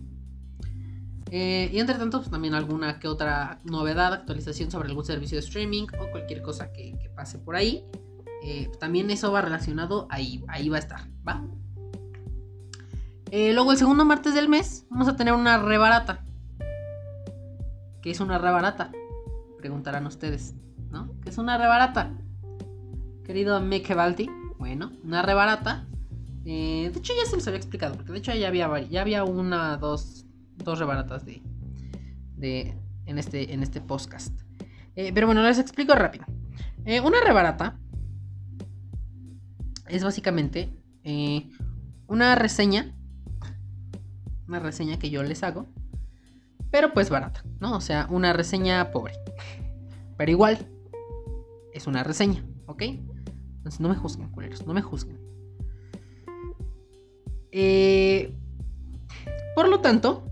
Eh, 1.30 1.70
y 1.73 1.78
entre 1.78 1.97
tanto, 1.97 2.18
pues 2.18 2.30
también 2.30 2.54
alguna 2.54 2.99
que 2.99 3.06
otra 3.06 3.61
novedad, 3.64 4.12
actualización 4.12 4.70
sobre 4.70 4.88
algún 4.88 5.04
servicio 5.04 5.37
de 5.37 5.44
streaming 5.44 5.87
o 6.00 6.11
cualquier 6.11 6.42
cosa 6.42 6.73
que, 6.73 7.11
pase 7.14 7.38
por 7.38 7.56
ahí. 7.56 7.85
También 8.80 9.11
eso 9.11 9.30
va 9.30 9.42
relacionado 9.42 10.06
ahí, 10.11 10.42
ahí 10.49 10.68
va 10.70 10.76
a 10.76 10.80
estar, 10.80 11.00
¿va? 11.26 11.44
Luego 13.30 13.73
el 13.73 13.78
segundo 13.78 14.06
martes 14.06 14.32
del 14.32 14.49
mes 14.49 14.87
vamos 14.88 15.08
a 15.08 15.16
tener 15.16 15.35
una 15.35 15.58
rebarata. 15.58 16.25
¿Qué 18.02 18.11
es 18.11 18.21
una 18.21 18.38
rebarata? 18.38 18.93
Preguntarán 19.59 20.07
ustedes, 20.07 20.55
¿no? 20.90 21.14
¿Qué 21.21 21.31
es 21.31 21.38
una 21.38 21.59
rebarata? 21.59 22.17
Querido 23.25 23.61
Mekebalti, 23.61 24.31
bueno, 24.59 24.93
una 25.05 25.23
rebarata. 25.23 25.87
de 26.45 26.87
hecho 26.87 27.12
ya 27.14 27.28
se 27.28 27.37
les 27.37 27.47
había 27.47 27.59
explicado, 27.59 27.97
porque 27.97 28.12
de 28.12 28.19
hecho 28.19 28.33
ya 28.35 28.49
había, 28.49 28.81
ya 28.83 29.00
había 29.00 29.25
una, 29.25 29.76
dos, 29.76 30.26
dos 30.57 30.78
rebaratas 30.78 31.25
de, 31.25 31.43
de, 32.37 32.75
en, 33.07 33.19
este, 33.19 33.52
en 33.52 33.62
este 33.62 33.81
podcast. 33.81 34.40
Eh, 34.95 35.12
pero 35.12 35.26
bueno, 35.26 35.43
les 35.43 35.59
explico 35.59 35.95
rápido. 35.95 36.25
Eh, 36.85 37.00
una 37.00 37.21
rebarata 37.21 37.78
es 39.88 40.05
básicamente 40.05 40.73
eh, 41.05 41.50
una 42.07 42.35
reseña. 42.35 42.95
Una 44.47 44.59
reseña 44.61 44.99
que 44.99 45.11
yo 45.11 45.23
les 45.23 45.43
hago. 45.43 45.67
Pero 46.70 46.92
pues 46.92 47.10
barata, 47.10 47.42
¿no? 47.60 47.76
O 47.76 47.80
sea, 47.80 48.06
una 48.10 48.32
reseña 48.32 48.90
pobre. 48.90 49.14
Pero 50.16 50.30
igual, 50.30 50.58
es 51.72 51.87
una 51.87 52.02
reseña, 52.04 52.44
¿ok? 52.66 52.82
Entonces 52.82 53.80
no 53.80 53.88
me 53.88 53.94
juzguen, 53.94 54.28
culeros, 54.30 54.66
no 54.66 54.75
me 54.75 54.82
juzguen. 54.82 55.18
por 59.54 59.68
lo 59.68 59.80
tanto, 59.80 60.25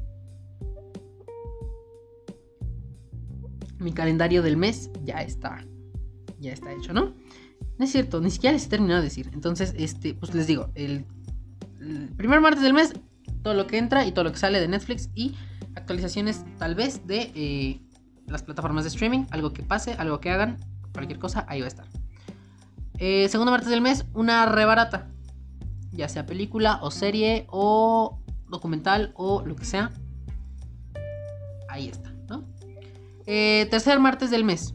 mi 3.79 3.93
calendario 3.93 4.43
del 4.43 4.57
mes 4.57 4.91
ya 5.05 5.23
está. 5.23 5.65
Ya 6.39 6.53
está 6.53 6.73
hecho, 6.73 6.93
¿no? 6.93 7.15
No 7.79 7.85
es 7.85 7.93
cierto, 7.93 8.21
ni 8.21 8.31
siquiera 8.31 8.55
les 8.55 8.67
he 8.67 8.69
terminado 8.69 9.01
de 9.01 9.09
decir. 9.09 9.31
Entonces, 9.33 9.75
este, 9.77 10.15
pues 10.15 10.35
les 10.35 10.47
digo, 10.47 10.71
el, 10.75 11.05
primer 12.17 12.41
martes 12.41 12.63
del 12.63 12.75
mes, 12.75 12.95
todo 13.43 13.55
lo 13.55 13.67
que 13.67 13.79
entra 13.79 14.07
y 14.07 14.13
todo 14.13 14.25
lo 14.25 14.33
que 14.33 14.39
sale 14.39 14.61
de 14.61 14.69
Netflix 14.69 15.11
y 15.15 15.35
actualizaciones 15.77 16.45
tal 16.59 16.75
vez 16.75 17.07
de 17.07 17.31
eh, 17.35 17.81
las 18.27 18.43
plataformas 18.43 18.85
de 18.85 18.89
streaming, 18.89 19.27
algo 19.31 19.53
que 19.53 19.63
pase, 19.63 19.93
algo 19.95 20.21
que 20.21 20.31
hagan, 20.31 20.59
cualquier 20.93 21.19
cosa, 21.19 21.45
ahí 21.49 21.61
va 21.61 21.67
a 21.67 21.69
estar. 21.69 21.87
Eh, 22.99 23.29
segundo 23.29 23.53
martes 23.53 23.71
del 23.71 23.81
mes, 23.81 24.07
una 24.15 24.47
rebarata. 24.47 25.09
Ya 25.93 26.09
sea 26.09 26.27
película 26.27 26.81
o 26.83 26.91
serie 26.91 27.47
o 27.49 28.21
documental 28.49 29.13
o 29.15 29.43
lo 29.45 29.55
que 29.57 29.65
sea. 29.65 29.93
Ahí 31.69 31.89
está. 31.89 32.13
Eh, 33.27 33.67
tercer 33.71 33.99
martes 33.99 34.31
del 34.31 34.45
mes. 34.45 34.75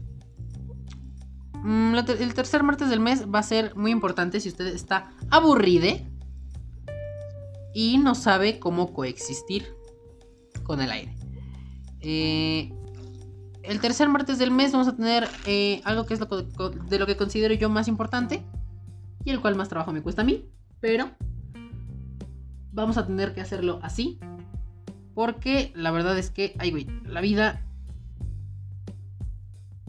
Mm, 1.54 1.94
el 1.94 2.34
tercer 2.34 2.62
martes 2.62 2.90
del 2.90 3.00
mes 3.00 3.26
va 3.32 3.38
a 3.38 3.42
ser 3.42 3.74
muy 3.76 3.90
importante 3.90 4.40
si 4.40 4.48
usted 4.48 4.66
está 4.66 5.10
aburrido 5.30 5.88
y 7.72 7.98
no 7.98 8.14
sabe 8.14 8.58
cómo 8.58 8.92
coexistir 8.92 9.74
con 10.72 10.80
el 10.80 10.90
aire. 10.90 11.14
Eh, 12.00 12.72
el 13.62 13.78
tercer 13.78 14.08
martes 14.08 14.38
del 14.38 14.50
mes 14.50 14.72
vamos 14.72 14.88
a 14.88 14.96
tener 14.96 15.28
eh, 15.44 15.82
algo 15.84 16.06
que 16.06 16.14
es 16.14 16.20
de 16.20 16.98
lo 16.98 17.06
que 17.06 17.14
considero 17.18 17.52
yo 17.52 17.68
más 17.68 17.88
importante 17.88 18.42
y 19.22 19.28
el 19.32 19.40
cual 19.42 19.54
más 19.54 19.68
trabajo 19.68 19.92
me 19.92 20.00
cuesta 20.00 20.22
a 20.22 20.24
mí, 20.24 20.46
pero 20.80 21.10
vamos 22.72 22.96
a 22.96 23.06
tener 23.06 23.34
que 23.34 23.42
hacerlo 23.42 23.80
así 23.82 24.18
porque 25.14 25.74
la 25.76 25.90
verdad 25.90 26.16
es 26.16 26.30
que, 26.30 26.56
ay 26.58 26.70
güey, 26.70 26.86
la 27.04 27.20
vida 27.20 27.60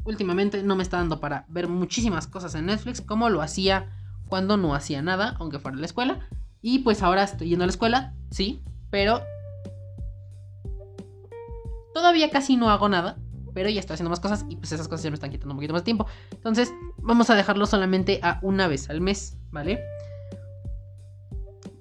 últimamente 0.03 0.63
no 0.63 0.75
me 0.75 0.83
está 0.83 0.97
dando 0.97 1.21
para 1.21 1.45
ver 1.47 1.69
muchísimas 1.69 2.27
cosas 2.27 2.55
en 2.55 2.65
Netflix 2.65 2.99
como 2.99 3.29
lo 3.29 3.41
hacía 3.41 3.87
cuando 4.27 4.57
no 4.57 4.75
hacía 4.75 5.01
nada, 5.01 5.37
aunque 5.39 5.59
fuera 5.59 5.77
a 5.77 5.79
la 5.79 5.85
escuela. 5.85 6.27
Y 6.61 6.79
pues 6.79 7.01
ahora 7.03 7.23
estoy 7.23 7.47
yendo 7.47 7.63
a 7.63 7.67
la 7.67 7.71
escuela, 7.71 8.13
sí, 8.31 8.61
pero 8.89 9.21
todavía 11.93 12.29
casi 12.29 12.57
no 12.57 12.69
hago 12.69 12.89
nada, 12.89 13.17
pero 13.53 13.69
ya 13.69 13.79
estoy 13.79 13.95
haciendo 13.95 14.09
más 14.09 14.19
cosas 14.19 14.45
y 14.49 14.55
pues 14.55 14.71
esas 14.71 14.87
cosas 14.87 15.03
ya 15.03 15.11
me 15.11 15.15
están 15.15 15.29
quitando 15.29 15.53
un 15.53 15.57
poquito 15.57 15.73
más 15.73 15.83
tiempo. 15.83 16.07
Entonces 16.31 16.73
vamos 16.97 17.29
a 17.29 17.35
dejarlo 17.35 17.65
solamente 17.65 18.19
a 18.23 18.39
una 18.41 18.67
vez 18.67 18.89
al 18.89 19.01
mes, 19.01 19.37
¿vale? 19.51 19.79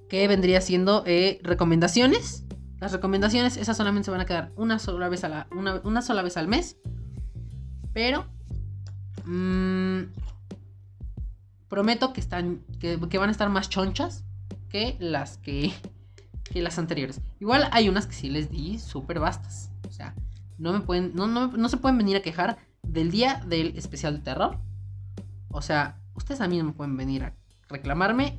Que 0.08 0.28
vendría 0.28 0.60
siendo 0.60 1.02
eh, 1.06 1.40
recomendaciones. 1.42 2.44
Las 2.78 2.92
recomendaciones, 2.92 3.56
esas 3.56 3.76
solamente 3.76 4.06
se 4.06 4.10
van 4.10 4.20
a 4.20 4.26
quedar 4.26 4.52
una 4.56 4.78
sola 4.78 5.08
vez, 5.08 5.24
a 5.24 5.28
la, 5.28 5.46
una 5.84 6.02
sola 6.02 6.22
vez 6.22 6.36
al 6.36 6.48
mes 6.48 6.78
Pero 7.92 8.26
mmm, 9.24 10.02
prometo 11.68 12.12
que 12.12 12.20
están. 12.20 12.60
Que, 12.80 12.98
que, 13.08 13.18
van 13.18 13.28
a 13.28 13.32
estar 13.32 13.48
más 13.48 13.68
chonchas 13.68 14.24
que 14.68 14.96
las 15.00 15.38
que. 15.38 15.72
que 16.44 16.60
las 16.60 16.78
anteriores. 16.78 17.20
Igual 17.40 17.68
hay 17.72 17.88
unas 17.88 18.06
que 18.06 18.14
sí 18.14 18.28
les 18.28 18.50
di 18.50 18.78
súper 18.78 19.20
bastas. 19.20 19.71
O 19.92 19.94
sea, 19.94 20.14
no 20.56 20.72
me 20.72 20.80
pueden. 20.80 21.14
No, 21.14 21.26
no, 21.26 21.48
no 21.48 21.68
se 21.68 21.76
pueden 21.76 21.98
venir 21.98 22.16
a 22.16 22.22
quejar 22.22 22.56
del 22.82 23.10
día 23.10 23.42
del 23.46 23.76
especial 23.76 24.16
de 24.16 24.22
terror. 24.22 24.58
O 25.50 25.60
sea, 25.60 26.00
ustedes 26.14 26.40
a 26.40 26.48
mí 26.48 26.56
no 26.56 26.64
me 26.64 26.72
pueden 26.72 26.96
venir 26.96 27.24
a 27.24 27.34
reclamarme 27.68 28.38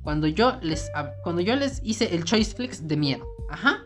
cuando 0.00 0.26
yo 0.26 0.58
les, 0.62 0.90
cuando 1.22 1.42
yo 1.42 1.54
les 1.54 1.82
hice 1.84 2.14
el 2.14 2.24
Choice 2.24 2.54
Flex 2.56 2.88
de 2.88 2.96
miedo. 2.96 3.26
Ajá. 3.50 3.84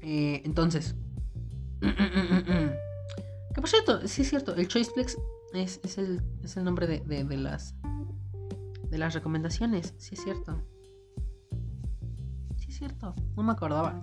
Eh, 0.00 0.40
entonces. 0.46 0.94
que 1.80 3.60
por 3.60 3.68
cierto, 3.68 4.08
sí 4.08 4.22
es 4.22 4.30
cierto, 4.30 4.54
el 4.54 4.66
Choice 4.66 4.90
Flex 4.92 5.18
es, 5.52 5.78
es, 5.84 5.98
el, 5.98 6.22
es 6.42 6.56
el, 6.56 6.64
nombre 6.64 6.86
de, 6.86 7.00
de, 7.00 7.24
de, 7.24 7.36
las 7.36 7.74
de 8.88 8.96
las 8.96 9.12
recomendaciones. 9.12 9.92
Sí 9.98 10.14
es 10.14 10.22
cierto. 10.24 10.71
Cierto. 12.82 13.14
No 13.36 13.44
me 13.44 13.52
acordaba. 13.52 13.94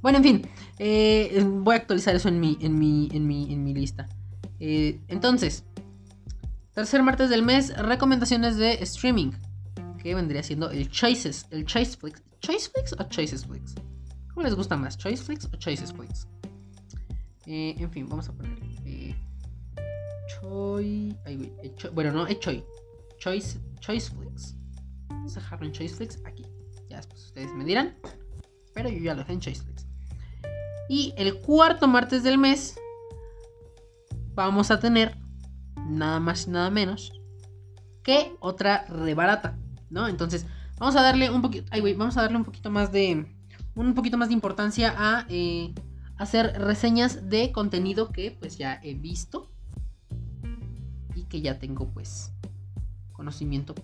Bueno, 0.00 0.16
en 0.16 0.24
fin. 0.24 0.48
Eh, 0.78 1.44
voy 1.46 1.74
a 1.74 1.76
actualizar 1.76 2.16
eso 2.16 2.30
en 2.30 2.40
mi, 2.40 2.56
en 2.62 2.78
mi, 2.78 3.10
en 3.12 3.26
mi, 3.26 3.52
en 3.52 3.62
mi 3.62 3.74
lista. 3.74 4.08
Eh, 4.60 4.98
entonces, 5.08 5.66
tercer 6.72 7.02
martes 7.02 7.28
del 7.28 7.42
mes, 7.42 7.76
recomendaciones 7.76 8.56
de 8.56 8.82
streaming. 8.82 9.32
Que 9.98 10.14
vendría 10.14 10.42
siendo 10.42 10.70
el 10.70 10.90
Choices. 10.90 11.48
El 11.50 11.66
Choiceflix. 11.66 12.22
¿Choiceflix 12.40 12.94
o 12.94 13.02
Choicesflix? 13.02 13.74
¿Cómo 14.32 14.46
les 14.46 14.54
gusta 14.54 14.74
más? 14.78 14.96
¿Choiceflix 14.96 15.44
o 15.44 15.56
Choicesflix? 15.58 16.26
Eh, 17.44 17.74
en 17.76 17.90
fin, 17.90 18.08
vamos 18.08 18.26
a 18.30 18.32
poner. 18.32 18.58
Eh, 18.86 19.14
Choi. 20.40 21.14
Ay, 21.26 21.52
eh, 21.62 21.74
bueno, 21.92 22.12
no, 22.12 22.26
es 22.26 22.40
Choi. 22.40 22.64
Choice, 23.18 23.60
Choiceflix. 23.80 24.56
Vamos 25.08 25.36
a 25.36 25.40
dejarlo 25.40 25.66
en 25.66 25.72
Choiceflix 25.72 26.18
aquí. 26.24 26.46
Después 26.98 27.26
ustedes 27.26 27.54
me 27.54 27.64
dirán. 27.64 27.96
Pero 28.74 28.88
yo 28.90 28.98
ya 28.98 29.14
lo 29.14 29.20
dejé 29.20 29.32
en. 29.32 29.40
Y 30.88 31.14
el 31.16 31.38
cuarto 31.40 31.86
martes 31.88 32.22
del 32.22 32.38
mes 32.38 32.78
vamos 34.34 34.70
a 34.70 34.78
tener 34.78 35.16
nada 35.86 36.20
más 36.20 36.46
y 36.46 36.50
nada 36.50 36.70
menos 36.70 37.12
que 38.02 38.36
otra 38.40 38.86
rebarata, 38.86 39.58
¿no? 39.90 40.08
Entonces, 40.08 40.46
vamos 40.78 40.96
a 40.96 41.02
darle 41.02 41.30
un 41.30 41.42
poquito, 41.42 41.68
vamos 41.96 42.16
a 42.16 42.22
darle 42.22 42.38
un 42.38 42.44
poquito 42.44 42.70
más 42.70 42.90
de, 42.90 43.26
un 43.74 43.94
poquito 43.94 44.16
más 44.16 44.28
de 44.28 44.34
importancia 44.34 44.94
a 44.96 45.26
eh, 45.28 45.74
hacer 46.16 46.58
reseñas 46.58 47.28
de 47.28 47.52
contenido 47.52 48.10
que 48.10 48.30
pues 48.30 48.56
ya 48.56 48.80
he 48.82 48.94
visto 48.94 49.50
y 51.14 51.24
que 51.24 51.40
ya 51.40 51.58
tengo 51.58 51.90
pues 51.90 52.32
conocimiento 53.12 53.74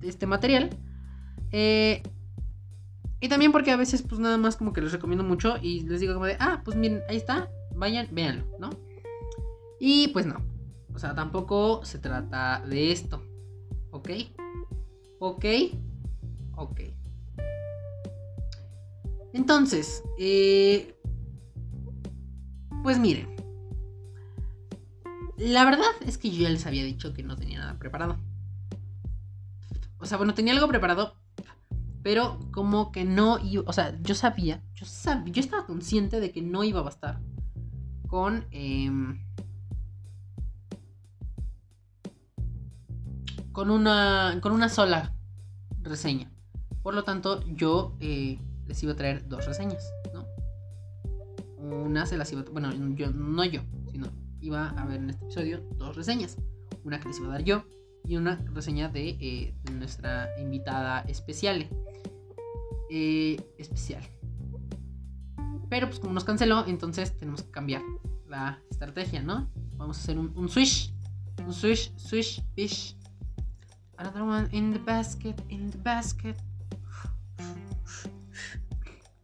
de 0.00 0.08
este 0.08 0.26
material. 0.26 0.70
Eh, 1.52 2.02
y 3.20 3.28
también 3.28 3.52
porque 3.52 3.70
a 3.70 3.76
veces 3.76 4.02
pues 4.02 4.20
nada 4.20 4.36
más 4.36 4.56
como 4.56 4.72
que 4.72 4.80
les 4.80 4.92
recomiendo 4.92 5.24
mucho 5.24 5.56
y 5.60 5.80
les 5.80 6.00
digo 6.00 6.14
como 6.14 6.26
de, 6.26 6.36
ah, 6.38 6.62
pues 6.64 6.76
miren, 6.76 7.02
ahí 7.08 7.16
está, 7.16 7.50
vayan, 7.74 8.08
véanlo, 8.12 8.46
¿no? 8.58 8.70
Y 9.80 10.08
pues 10.08 10.26
no. 10.26 10.42
O 10.94 10.98
sea, 10.98 11.14
tampoco 11.14 11.84
se 11.84 11.98
trata 11.98 12.62
de 12.66 12.92
esto. 12.92 13.22
¿Ok? 13.90 14.10
¿Ok? 15.18 15.44
Ok. 16.56 16.80
Entonces, 19.32 20.02
eh, 20.18 20.96
pues 22.82 22.98
miren. 22.98 23.36
La 25.36 25.66
verdad 25.66 25.90
es 26.06 26.16
que 26.16 26.30
yo 26.30 26.44
ya 26.44 26.48
les 26.48 26.64
había 26.64 26.82
dicho 26.84 27.12
que 27.12 27.22
no 27.22 27.36
tenía 27.36 27.58
nada 27.58 27.78
preparado. 27.78 28.16
O 29.98 30.06
sea, 30.06 30.16
bueno, 30.16 30.32
tenía 30.32 30.54
algo 30.54 30.68
preparado, 30.68 31.16
pero 32.06 32.38
como 32.52 32.92
que 32.92 33.04
no 33.04 33.40
o 33.66 33.72
sea, 33.72 34.00
yo 34.00 34.14
sabía, 34.14 34.62
yo 34.76 34.86
sabía, 34.86 35.32
yo 35.32 35.40
estaba 35.40 35.66
consciente 35.66 36.20
de 36.20 36.30
que 36.30 36.40
no 36.40 36.62
iba 36.62 36.78
a 36.78 36.84
bastar 36.84 37.18
con... 38.06 38.46
Em, 38.52 39.26
con 43.50 43.70
una, 43.70 44.38
con 44.40 44.52
una 44.52 44.68
sola 44.68 45.16
reseña. 45.82 46.30
Por 46.84 46.94
lo 46.94 47.02
tanto, 47.02 47.42
yo 47.48 47.96
eh, 47.98 48.38
les 48.68 48.80
iba 48.84 48.92
a 48.92 48.96
traer 48.96 49.26
dos 49.26 49.44
reseñas, 49.44 49.90
¿no? 50.14 50.26
Una 51.58 52.06
se 52.06 52.16
las 52.16 52.30
iba 52.30 52.42
a... 52.42 52.44
Bueno, 52.44 52.72
yo, 52.94 53.10
no 53.10 53.44
yo, 53.44 53.62
sino 53.90 54.12
iba 54.40 54.68
a 54.68 54.84
ver 54.84 54.98
en 54.98 55.10
este 55.10 55.24
episodio 55.24 55.60
dos 55.76 55.96
reseñas. 55.96 56.36
Una 56.84 57.00
que 57.00 57.08
les 57.08 57.18
iba 57.18 57.26
a 57.26 57.32
dar 57.32 57.42
yo 57.42 57.64
y 58.04 58.16
una 58.16 58.36
reseña 58.52 58.88
de, 58.88 59.08
eh, 59.20 59.54
nuestra 59.72 60.28
invitada 60.38 61.00
especial. 61.08 61.68
Eh, 62.90 63.36
especial. 63.58 64.02
Pero 65.68 65.88
pues 65.88 65.98
como 65.98 66.12
nos 66.12 66.24
canceló, 66.24 66.64
entonces 66.66 67.16
tenemos 67.16 67.42
que 67.42 67.50
cambiar 67.50 67.82
la 68.28 68.60
estrategia, 68.70 69.22
¿no? 69.22 69.50
Vamos 69.76 69.98
a 69.98 70.00
hacer 70.00 70.18
un, 70.18 70.32
un 70.36 70.48
switch. 70.48 70.92
Un 71.44 71.52
switch, 71.52 71.92
switch, 71.96 72.42
fish. 72.54 72.96
Another 73.98 74.22
one 74.22 74.48
in 74.52 74.72
the 74.72 74.78
basket, 74.78 75.34
in 75.48 75.70
the 75.70 75.78
basket. 75.78 76.36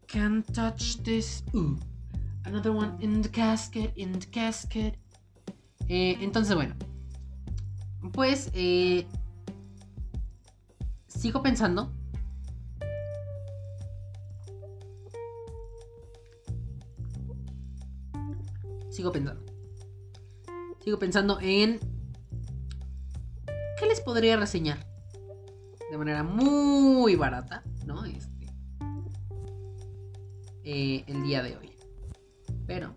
Can't 0.06 0.46
touch 0.52 1.02
this. 1.04 1.42
Another 2.44 2.72
one 2.72 2.96
in 3.00 3.22
the 3.22 3.28
casket, 3.28 3.92
in 3.96 4.12
the 4.18 4.26
casket. 4.26 4.98
Eh, 5.88 6.18
entonces, 6.20 6.54
bueno. 6.54 6.74
Pues, 8.12 8.50
eh, 8.52 9.06
sigo 11.06 11.42
pensando 11.42 11.92
sigo 18.92 19.10
pensando. 19.10 19.42
Sigo 20.84 20.98
pensando 20.98 21.40
en 21.40 21.80
qué 23.78 23.86
les 23.86 24.00
podría 24.00 24.36
reseñar 24.36 24.86
de 25.90 25.98
manera 25.98 26.22
muy 26.22 27.16
barata, 27.16 27.62
¿no? 27.86 28.04
Este, 28.04 28.46
eh, 30.64 31.04
el 31.06 31.22
día 31.22 31.42
de 31.42 31.56
hoy. 31.56 31.72
Pero, 32.66 32.94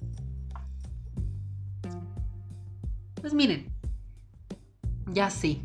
pues 3.21 3.33
miren, 3.33 3.73
ya 5.11 5.29
sé, 5.29 5.61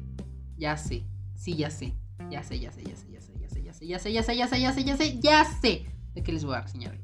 ya 0.56 0.76
sé, 0.76 1.04
sí, 1.34 1.56
ya 1.56 1.70
sé, 1.70 1.94
ya 2.30 2.42
sé, 2.42 2.60
ya 2.60 2.72
sé, 2.72 2.84
ya 2.84 2.96
sé, 2.96 3.10
ya 3.10 3.20
sé, 3.20 3.32
ya 3.38 3.48
sé, 3.48 3.62
ya 3.62 3.74
sé, 3.74 3.86
ya 3.86 3.98
sé, 3.98 4.12
ya 4.12 4.22
sé, 4.22 4.36
ya 4.36 4.46
sé, 4.48 4.60
ya 4.60 4.72
sé, 4.72 4.84
ya 4.84 4.96
sé, 4.96 5.20
ya 5.20 5.44
sé 5.44 5.86
de 6.14 6.22
qué 6.22 6.32
les 6.32 6.44
voy 6.44 6.54
a 6.54 6.60
reseñar 6.60 6.92
hoy. 6.92 7.00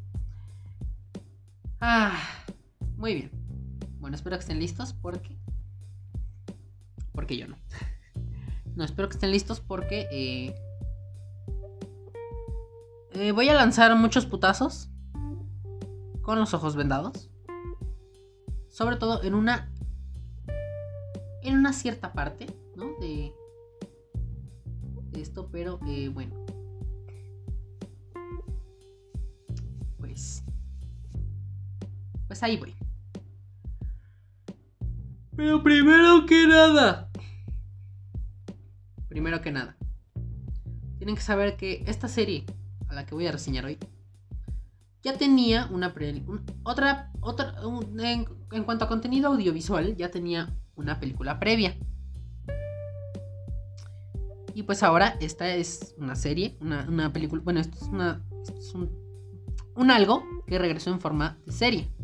Ah. 1.81 2.36
Muy 3.07 3.15
bien. 3.15 3.31
Bueno, 4.01 4.17
espero 4.17 4.37
que 4.37 4.41
estén 4.41 4.59
listos 4.59 4.93
porque... 4.93 5.39
Porque 7.13 7.37
yo 7.37 7.47
no. 7.47 7.57
No, 8.75 8.83
espero 8.83 9.09
que 9.09 9.15
estén 9.15 9.31
listos 9.31 9.61
porque... 9.61 10.09
Eh, 10.11 10.57
eh, 13.13 13.31
voy 13.31 13.49
a 13.49 13.55
lanzar 13.55 13.95
muchos 13.95 14.27
putazos. 14.27 14.91
Con 16.21 16.41
los 16.41 16.53
ojos 16.53 16.75
vendados. 16.75 17.31
Sobre 18.71 18.97
todo 18.97 19.23
en 19.23 19.35
una... 19.35 19.73
En 21.43 21.57
una 21.57 21.73
cierta 21.73 22.13
parte, 22.13 22.47
¿no? 22.75 22.87
De... 22.99 23.33
de 25.13 25.21
esto, 25.23 25.49
pero 25.53 25.79
eh, 25.87 26.09
bueno. 26.09 26.45
Pues... 29.97 30.43
Pues 32.27 32.43
ahí 32.43 32.57
voy. 32.57 32.75
Pero 35.37 35.63
primero 35.63 36.25
que 36.27 36.47
nada. 36.47 37.11
Primero 39.09 39.43
que 39.43 39.53
nada. 39.53 39.77
Tienen 40.97 41.15
que 41.15 41.23
saber 41.23 41.57
que 41.57 41.85
esta 41.87 42.09
serie 42.09 42.47
a 42.89 42.95
la 42.95 43.05
que 43.05 43.15
voy 43.15 43.27
a 43.27 43.33
reseñar 43.33 43.67
hoy 43.67 43.79
ya 45.03 45.17
tenía 45.17 45.69
una 45.71 45.95
otra 46.65 47.13
otra 47.21 47.55
en, 47.99 48.65
cuanto 48.65 48.85
a 48.85 48.89
contenido 48.89 49.29
audiovisual 49.29 49.95
ya 49.97 50.11
tenía 50.11 50.57
una 50.75 50.99
película 50.99 51.39
previa. 51.39 51.77
Y 54.55 54.63
pues 54.63 54.83
ahora 54.83 55.17
esta 55.21 55.55
es 55.55 55.95
una 55.99 56.17
serie, 56.17 56.57
una, 56.61 57.13
película, 57.13 57.43
bueno, 57.45 57.61
esto 57.61 57.77
es, 57.77 57.89
una, 57.89 58.25
un 59.75 59.91
algo 59.91 60.25
que 60.47 60.59
regresó 60.59 60.91
en 60.91 61.01
forma 61.01 61.39
de 61.45 61.53
serie. 61.53 61.96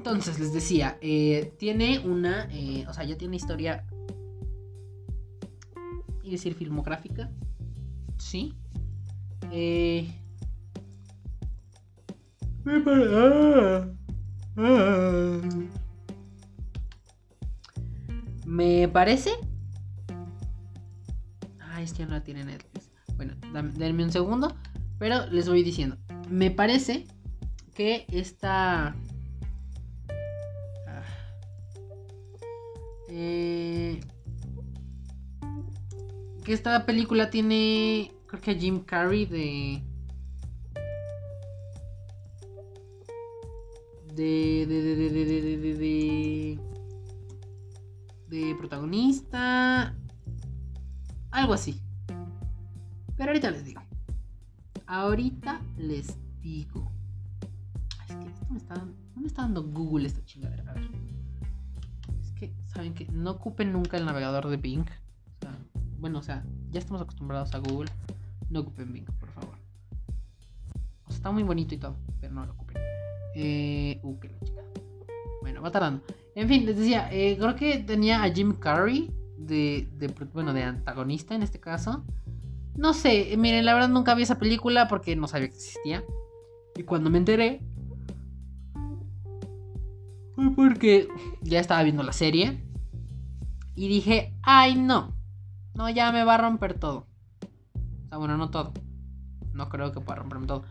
Entonces, 0.00 0.40
les 0.40 0.54
decía, 0.54 0.96
eh, 1.02 1.52
tiene 1.58 1.98
una, 1.98 2.48
eh, 2.50 2.86
o 2.88 2.94
sea, 2.94 3.04
ya 3.04 3.18
tiene 3.18 3.36
historia, 3.36 3.84
y 6.22 6.30
decir 6.30 6.54
filmográfica, 6.54 7.30
sí. 8.16 8.54
Eh... 9.52 10.10
Me 18.46 18.88
parece... 18.88 19.32
Ay, 21.58 21.84
es 21.84 21.92
que 21.92 22.06
no 22.06 22.12
la 22.12 22.24
tiene 22.24 22.46
Netflix. 22.46 22.90
Bueno, 23.16 23.34
denme 23.76 24.04
un 24.04 24.12
segundo. 24.12 24.56
Pero 24.98 25.26
les 25.26 25.46
voy 25.46 25.62
diciendo. 25.62 25.98
Me 26.30 26.50
parece 26.50 27.06
que 27.74 28.06
esta. 28.08 28.96
Eh, 33.10 34.00
que 36.44 36.52
esta 36.52 36.86
película 36.86 37.30
tiene. 37.30 38.12
Creo 38.26 38.40
que 38.40 38.54
Jim 38.54 38.80
Carrey 38.80 39.26
de. 39.26 39.82
de, 44.14 44.66
de, 44.66 44.82
de, 44.82 44.96
de, 44.96 45.10
de, 45.10 45.56
de, 45.58 45.74
de, 45.74 46.58
de 48.28 48.54
protagonista. 48.56 49.94
Algo 51.30 51.54
así. 51.54 51.80
Pero 53.16 53.30
ahorita 53.30 53.50
les 53.50 53.64
digo. 53.64 53.82
Ahorita 54.86 55.60
les 55.76 56.16
digo. 56.40 56.90
Es 58.08 58.16
que 58.16 58.26
esto 58.28 58.46
me 58.50 58.58
está, 58.58 58.74
no 58.74 59.20
me 59.20 59.26
está 59.26 59.42
dando 59.42 59.62
Google 59.64 60.06
esta 60.06 60.24
chingadera. 60.24 60.70
A 60.70 60.74
ver. 60.74 60.88
Que, 62.40 62.54
¿saben 62.72 62.94
que 62.94 63.06
No 63.12 63.32
ocupen 63.32 63.70
nunca 63.70 63.98
el 63.98 64.06
navegador 64.06 64.48
de 64.48 64.56
Bing. 64.56 64.80
O 64.80 65.42
sea, 65.42 65.58
bueno, 65.98 66.20
o 66.20 66.22
sea, 66.22 66.42
ya 66.70 66.78
estamos 66.80 67.02
acostumbrados 67.02 67.54
a 67.54 67.58
Google. 67.58 67.90
No 68.48 68.60
ocupen 68.60 68.92
Bing, 68.94 69.04
por 69.04 69.28
favor. 69.28 69.54
Está 71.10 71.30
muy 71.30 71.42
bonito 71.42 71.74
y 71.74 71.78
todo, 71.78 71.96
pero 72.18 72.32
no 72.32 72.46
lo 72.46 72.52
ocupen. 72.52 72.78
Eh, 73.34 74.00
uh, 74.02 74.18
qué 74.18 74.28
la 74.28 74.40
chica. 74.40 74.62
Bueno, 75.42 75.60
va 75.60 75.70
tardando. 75.70 76.02
En 76.34 76.48
fin, 76.48 76.64
les 76.64 76.78
decía, 76.78 77.12
eh, 77.12 77.36
creo 77.38 77.54
que 77.56 77.78
tenía 77.78 78.22
a 78.22 78.32
Jim 78.32 78.54
Carrey 78.54 79.10
de, 79.36 79.88
de, 79.98 80.08
bueno, 80.32 80.54
de 80.54 80.62
antagonista 80.62 81.34
en 81.34 81.42
este 81.42 81.60
caso. 81.60 82.04
No 82.74 82.94
sé, 82.94 83.36
miren, 83.36 83.66
la 83.66 83.74
verdad 83.74 83.90
nunca 83.90 84.14
vi 84.14 84.22
esa 84.22 84.38
película 84.38 84.88
porque 84.88 85.14
no 85.14 85.28
sabía 85.28 85.48
que 85.48 85.56
existía. 85.56 86.04
Y 86.74 86.84
cuando 86.84 87.10
me 87.10 87.18
enteré, 87.18 87.60
porque 90.56 91.08
ya 91.42 91.60
estaba 91.60 91.82
viendo 91.82 92.02
la 92.02 92.12
serie. 92.12 92.64
Y 93.74 93.88
dije, 93.88 94.34
ay 94.42 94.74
no, 94.74 95.14
no, 95.74 95.88
ya 95.88 96.12
me 96.12 96.24
va 96.24 96.34
a 96.34 96.38
romper 96.38 96.78
todo. 96.78 97.06
O 98.04 98.08
sea, 98.08 98.18
bueno, 98.18 98.36
no 98.36 98.50
todo. 98.50 98.72
No 99.52 99.68
creo 99.68 99.92
que 99.92 100.00
pueda 100.00 100.18
romperme 100.18 100.46
todo. 100.46 100.64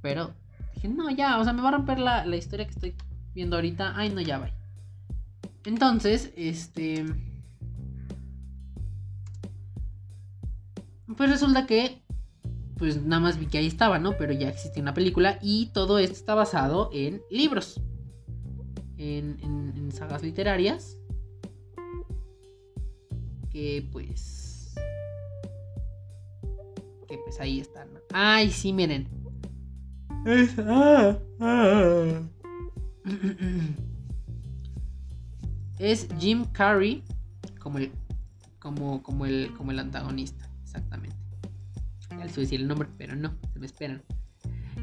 Pero 0.00 0.34
Dije, 0.78 0.94
no, 0.94 1.10
ya, 1.10 1.40
o 1.40 1.44
sea, 1.44 1.52
me 1.52 1.60
va 1.60 1.70
a 1.70 1.72
romper 1.72 1.98
la, 1.98 2.24
historia 2.36 2.64
que 2.64 2.72
estoy 2.72 2.94
viendo 3.34 3.56
ahorita. 3.56 3.94
Ay, 3.96 4.10
no, 4.10 4.20
ya 4.20 4.38
va. 4.38 4.50
Entonces, 5.64 6.32
este... 6.36 7.04
Pues 11.16 11.30
resulta 11.30 11.66
que, 11.66 12.00
pues 12.76 13.02
nada 13.02 13.20
más 13.20 13.40
vi 13.40 13.46
que 13.46 13.58
ahí 13.58 13.66
estaba, 13.66 13.98
¿no? 13.98 14.16
Pero 14.16 14.32
ya 14.32 14.48
existe 14.48 14.80
una 14.80 14.94
película 14.94 15.40
y 15.42 15.66
todo 15.72 15.98
esto 15.98 16.14
está 16.14 16.36
basado 16.36 16.90
en 16.92 17.22
libros, 17.28 17.80
en, 18.98 19.38
en 19.42 19.92
sagas 19.92 20.22
literarias, 20.22 20.98
que 23.50 23.88
pues... 23.90 24.74
Que 27.08 27.16
pues 27.24 27.40
ahí 27.40 27.60
están. 27.60 27.88
Ay, 28.12 28.50
sí, 28.50 28.72
miren. 28.72 29.08
Es, 30.26 30.58
ah, 30.58 31.18
ah. 31.40 32.22
es 35.78 36.08
Jim 36.18 36.44
Carrey 36.52 37.02
como 37.60 37.78
el, 37.78 37.92
como, 38.58 39.02
como 39.02 39.24
el, 39.24 39.54
como 39.56 39.70
el 39.70 39.78
antagonista, 39.78 40.50
exactamente. 40.62 41.16
Ya 42.10 42.24
les 42.24 42.34
voy 42.34 42.42
a 42.42 42.44
decir 42.44 42.60
el 42.60 42.68
nombre, 42.68 42.88
pero 42.98 43.16
no, 43.16 43.34
se 43.52 43.58
me 43.58 43.66
esperan. 43.66 44.02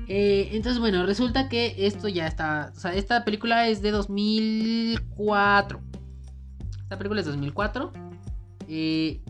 Eh, 0.07 0.49
entonces, 0.51 0.79
bueno, 0.79 1.05
resulta 1.05 1.49
que 1.49 1.75
esto 1.77 2.07
ya 2.07 2.27
está. 2.27 2.71
O 2.75 2.79
sea, 2.79 2.93
esta 2.93 3.25
película 3.25 3.67
es 3.67 3.81
de 3.81 3.91
2004. 3.91 5.81
Esta 6.83 6.97
película 6.97 7.21
es 7.21 7.25
de 7.25 7.31
2004. 7.31 7.91
Eh, 8.67 9.21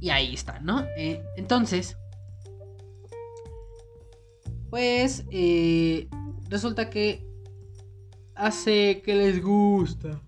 y 0.00 0.10
ahí 0.10 0.34
está, 0.34 0.60
¿no? 0.60 0.86
Eh, 0.96 1.22
entonces, 1.36 1.96
pues 4.70 5.24
eh, 5.30 6.08
resulta 6.48 6.88
que 6.88 7.26
hace 8.34 9.02
que 9.04 9.14
les 9.14 9.42
gusta. 9.42 10.20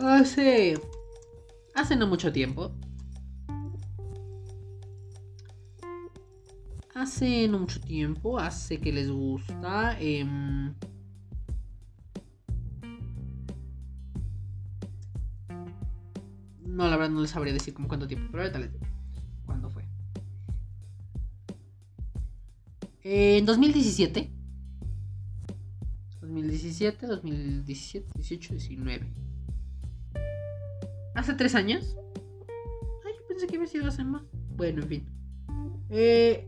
Hace... 0.00 0.80
Hace 1.74 1.96
no 1.96 2.06
mucho 2.06 2.32
tiempo. 2.32 2.72
Hace 7.00 7.48
no 7.48 7.60
mucho 7.60 7.80
tiempo, 7.80 8.38
hace 8.38 8.78
que 8.78 8.92
les 8.92 9.10
gusta. 9.10 9.98
Em, 9.98 10.74
no, 16.62 16.88
la 16.90 16.98
verdad 16.98 17.08
no 17.08 17.22
les 17.22 17.30
sabría 17.30 17.54
decir 17.54 17.72
como 17.72 17.88
cuánto 17.88 18.06
tiempo, 18.06 18.28
pero 18.30 18.42
ahorita 18.42 18.58
les 18.58 18.72
digo. 18.72 18.86
en 23.02 23.46
2017. 23.46 24.30
2017, 26.20 27.06
2017, 27.06 28.06
18, 28.14 28.54
19. 28.54 29.06
Hace 31.14 31.34
tres 31.34 31.54
años. 31.54 31.96
Ay, 33.06 33.14
pensé 33.26 33.46
que 33.46 33.56
había 33.56 33.68
sido 33.68 33.88
hace 33.88 34.04
más. 34.04 34.22
Bueno, 34.54 34.82
en 34.82 34.88
fin. 34.88 35.06
Eh, 35.88 36.46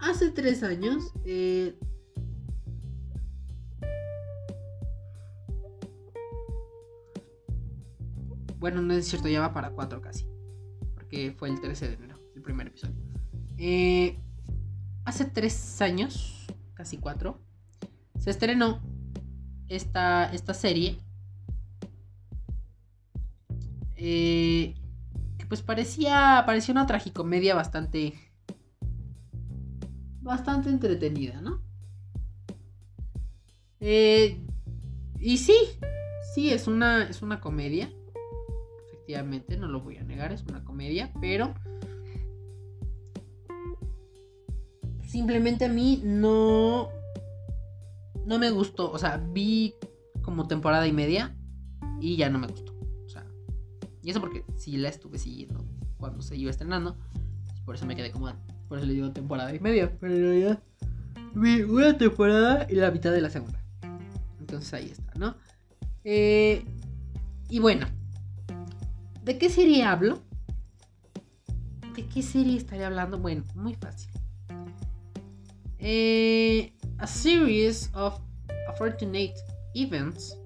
hace 0.00 0.30
tres 0.30 0.62
años. 0.62 1.12
Eh, 1.24 1.78
bueno, 8.58 8.82
no 8.82 8.94
es 8.94 9.06
cierto, 9.06 9.28
ya 9.28 9.40
va 9.40 9.52
para 9.52 9.70
cuatro 9.70 10.00
casi. 10.00 10.26
Porque 10.94 11.34
fue 11.36 11.48
el 11.48 11.60
13 11.60 11.88
de 11.88 11.94
enero, 11.94 12.18
el 12.34 12.42
primer 12.42 12.66
episodio. 12.66 12.94
Eh, 13.58 14.18
hace 15.04 15.24
tres 15.24 15.80
años, 15.82 16.46
casi 16.74 16.98
cuatro, 16.98 17.40
se 18.18 18.30
estrenó 18.30 18.80
esta, 19.68 20.32
esta 20.32 20.54
serie. 20.54 20.98
Eh, 23.96 24.74
que 25.38 25.46
pues 25.46 25.62
parecía, 25.62 26.42
parecía 26.46 26.72
una 26.72 26.86
tragicomedia 26.86 27.54
bastante, 27.54 28.14
bastante 30.30 30.70
entretenida, 30.70 31.40
¿no? 31.40 31.60
Eh, 33.80 34.40
y 35.18 35.38
sí, 35.38 35.56
sí, 36.34 36.50
es 36.50 36.66
una, 36.66 37.04
es 37.04 37.20
una 37.20 37.40
comedia. 37.40 37.90
Efectivamente, 38.86 39.56
no 39.56 39.66
lo 39.66 39.80
voy 39.80 39.96
a 39.96 40.04
negar, 40.04 40.32
es 40.32 40.44
una 40.44 40.64
comedia, 40.64 41.12
pero 41.20 41.52
simplemente 45.02 45.64
a 45.64 45.68
mí 45.68 46.00
no. 46.04 46.88
No 48.24 48.38
me 48.38 48.50
gustó. 48.50 48.92
O 48.92 48.98
sea, 48.98 49.16
vi 49.16 49.74
como 50.22 50.46
temporada 50.46 50.86
y 50.86 50.92
media 50.92 51.36
y 52.00 52.16
ya 52.16 52.30
no 52.30 52.38
me 52.38 52.46
gustó. 52.46 52.72
O 53.04 53.08
sea, 53.08 53.26
y 54.02 54.10
eso 54.10 54.20
porque 54.20 54.44
sí 54.56 54.76
la 54.76 54.88
estuve 54.88 55.18
siguiendo 55.18 55.64
cuando 55.98 56.22
se 56.22 56.36
iba 56.36 56.50
estrenando. 56.50 56.96
Por 57.64 57.74
eso 57.74 57.86
me 57.86 57.96
quedé 57.96 58.12
como. 58.12 58.28
Por 58.70 58.78
eso 58.78 58.86
le 58.86 58.94
digo 58.94 59.10
temporada 59.10 59.52
y 59.52 59.58
media. 59.58 59.92
Pero 59.98 60.14
en 60.14 60.22
realidad 60.22 60.62
vi 61.34 61.62
una 61.62 61.98
temporada 61.98 62.68
y 62.70 62.76
la 62.76 62.92
mitad 62.92 63.10
de 63.10 63.20
la 63.20 63.28
segunda. 63.28 63.60
Entonces 64.38 64.72
ahí 64.72 64.90
está, 64.90 65.12
¿no? 65.16 65.34
Eh, 66.04 66.64
y 67.48 67.58
bueno, 67.58 67.88
¿de 69.24 69.38
qué 69.38 69.50
serie 69.50 69.82
hablo? 69.82 70.22
¿De 71.96 72.06
qué 72.06 72.22
serie 72.22 72.56
estaría 72.56 72.86
hablando? 72.86 73.18
Bueno, 73.18 73.42
muy 73.56 73.74
fácil. 73.74 74.12
Eh, 75.80 76.72
a 76.98 77.08
series 77.08 77.90
of 77.92 78.20
unfortunate 78.68 79.34
events 79.74 80.38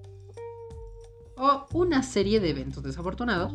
o 1.37 1.67
una 1.73 2.01
serie 2.01 2.39
de 2.39 2.49
eventos 2.49 2.81
desafortunados. 2.81 3.53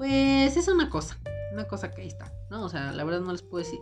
Pues 0.00 0.56
es 0.56 0.66
una 0.68 0.88
cosa, 0.88 1.18
una 1.52 1.68
cosa 1.68 1.90
que 1.90 2.00
ahí 2.00 2.08
está, 2.08 2.32
¿no? 2.50 2.64
O 2.64 2.70
sea, 2.70 2.90
la 2.90 3.04
verdad 3.04 3.20
no 3.20 3.32
les 3.32 3.42
puedo 3.42 3.62
decir. 3.62 3.80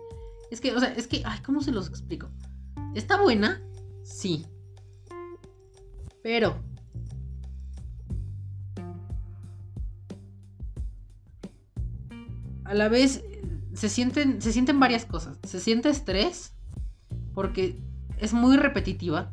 Es 0.51 0.61
que, 0.61 0.75
o 0.75 0.81
sea, 0.81 0.93
es 0.95 1.07
que, 1.07 1.23
ay, 1.25 1.39
¿cómo 1.47 1.61
se 1.63 1.71
los 1.71 1.89
explico? 1.89 2.29
¿Está 2.97 3.23
buena? 3.23 3.63
Sí. 4.03 4.45
Pero... 6.21 6.61
a 12.65 12.75
la 12.75 12.89
vez 12.89 13.23
se 13.75 13.89
sienten, 13.89 14.43
se 14.43 14.53
sienten 14.53 14.81
varias 14.81 15.05
cosas. 15.05 15.39
Se 15.45 15.61
siente 15.61 15.89
estrés 15.89 16.53
porque 17.33 17.81
es 18.19 18.33
muy 18.33 18.57
repetitiva. 18.57 19.31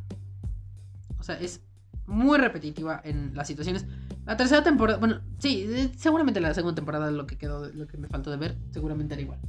O 1.17 1.23
sea, 1.23 1.39
es 1.39 1.61
muy 2.05 2.37
repetitiva 2.37 3.01
en 3.03 3.35
las 3.35 3.47
situaciones. 3.47 3.87
La 4.25 4.35
tercera 4.35 4.63
temporada, 4.63 4.97
bueno, 4.97 5.21
sí, 5.37 5.91
seguramente 5.97 6.39
la 6.39 6.53
segunda 6.53 6.75
temporada 6.75 7.11
lo 7.11 7.27
que 7.27 7.37
quedó, 7.37 7.69
lo 7.71 7.87
que 7.87 7.97
me 7.97 8.07
faltó 8.07 8.31
de 8.31 8.37
ver, 8.37 8.57
seguramente 8.71 9.13
era 9.13 9.21
igual. 9.21 9.39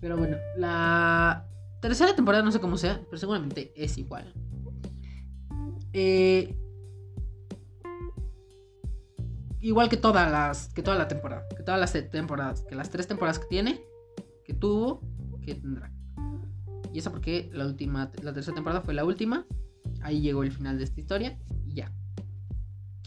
Pero 0.00 0.16
bueno, 0.16 0.38
la 0.56 1.46
tercera 1.80 2.16
temporada 2.16 2.42
no 2.42 2.50
sé 2.50 2.58
cómo 2.58 2.78
sea, 2.78 3.02
pero 3.04 3.18
seguramente 3.18 3.72
es 3.76 3.98
igual. 3.98 4.32
Eh, 5.92 6.56
igual 9.60 9.90
que 9.90 9.98
todas 9.98 10.30
las, 10.30 10.72
que 10.72 10.82
toda 10.82 10.96
la 10.96 11.08
temporada, 11.08 11.46
que 11.54 11.62
todas 11.62 11.78
las 11.78 11.92
temporadas, 12.10 12.62
que 12.62 12.74
las 12.74 12.88
tres 12.88 13.06
temporadas 13.06 13.38
que 13.38 13.46
tiene, 13.46 13.84
que 14.46 14.54
tuvo, 14.54 15.02
que 15.42 15.56
tendrá. 15.56 15.92
Y 16.92 16.98
eso 16.98 17.10
porque 17.10 17.50
la 17.52 17.66
última, 17.66 18.10
la 18.22 18.32
tercera 18.32 18.54
temporada 18.54 18.80
fue 18.80 18.94
la 18.94 19.04
última. 19.04 19.46
Ahí 20.02 20.20
llegó 20.20 20.42
el 20.42 20.52
final 20.52 20.78
de 20.78 20.84
esta 20.84 21.00
historia 21.00 21.38
y 21.66 21.74
ya. 21.74 21.92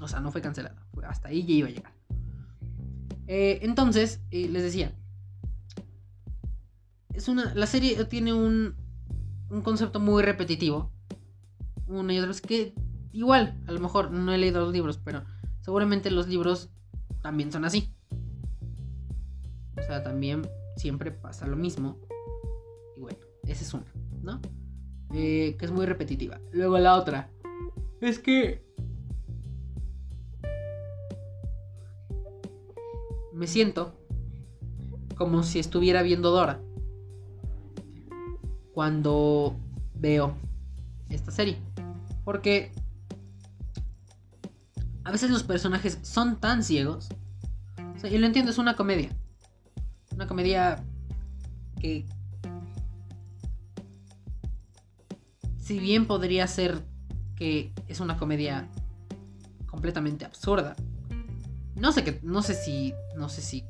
O 0.02 0.08
sea, 0.08 0.20
no 0.20 0.32
fue 0.32 0.42
cancelada. 0.42 0.86
Hasta 1.10 1.30
ahí 1.30 1.46
ya 1.46 1.54
iba 1.54 1.68
a 1.68 1.72
llegar. 1.72 1.94
Eh, 3.28 3.60
entonces, 3.62 4.22
eh, 4.32 4.48
les 4.50 4.64
decía. 4.64 4.94
Es 7.14 7.28
una. 7.28 7.54
La 7.56 7.68
serie 7.68 8.04
tiene 8.06 8.34
un. 8.34 8.76
Un 9.50 9.62
concepto 9.62 10.00
muy 10.00 10.24
repetitivo. 10.24 10.92
Una 11.88 12.14
y 12.14 12.18
otra 12.18 12.30
vez. 12.30 12.42
Que 12.42 12.74
igual, 13.12 13.62
a 13.68 13.72
lo 13.72 13.80
mejor 13.80 14.12
no 14.12 14.34
he 14.34 14.38
leído 14.38 14.60
los 14.62 14.74
libros, 14.74 14.98
pero 14.98 15.24
seguramente 15.62 16.12
los 16.12 16.28
libros 16.28 16.70
también 17.22 17.52
son 17.52 17.66
así. 17.66 17.94
O 19.78 19.82
sea, 19.84 20.04
también 20.04 20.48
siempre 20.78 21.12
pasa 21.12 21.48
lo 21.48 21.56
mismo. 21.56 22.00
Y 22.98 23.02
bueno, 23.02 23.20
esa 23.44 23.64
es 23.64 23.74
una, 23.74 23.94
¿no? 24.22 24.42
Eh, 25.14 25.56
que 25.58 25.66
es 25.66 25.72
muy 25.72 25.86
repetitiva. 25.86 26.40
Luego 26.52 26.78
la 26.80 26.96
otra. 26.96 27.30
Es 28.02 28.20
que 28.20 28.65
me 33.36 33.48
siento 33.48 33.94
como 35.16 35.44
si 35.44 35.60
estuviera 35.60 36.02
viendo 36.02 36.32
Dora 36.32 36.62
cuando 38.74 39.56
veo 39.94 40.36
esta 41.10 41.32
serie. 41.32 41.58
Porque 42.24 42.72
a 45.04 45.12
veces 45.12 45.30
los 45.30 45.44
personajes 45.44 46.00
son 46.02 46.40
tan 46.40 46.64
ciegos. 46.64 47.10
O 47.96 48.00
sea, 48.00 48.10
yo 48.10 48.20
lo 48.20 48.26
entiendo, 48.26 48.52
es 48.52 48.58
una 48.58 48.76
comedia. 48.76 49.10
Una 50.14 50.28
comedia 50.28 50.84
que... 51.80 52.06
Si 55.60 55.80
bien 55.80 56.06
podría 56.06 56.48
ser 56.48 56.82
que 57.36 57.74
es 57.88 58.00
una 58.00 58.18
comedia 58.18 58.70
completamente 59.66 60.24
absurda, 60.26 60.76
no 61.76 61.92
sé 61.92 62.04
que, 62.04 62.20
no 62.24 62.42
sé 62.42 62.54
si, 62.54 62.94
no 63.16 63.30
sé 63.30 63.42
si 63.42 63.66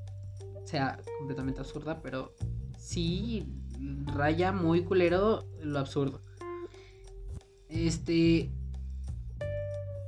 sea 0.63 0.99
completamente 1.19 1.59
absurda, 1.59 2.01
pero 2.01 2.33
sí 2.77 3.47
raya 4.05 4.51
muy 4.51 4.83
culero 4.83 5.45
lo 5.61 5.79
absurdo. 5.79 6.21
Este, 7.69 8.51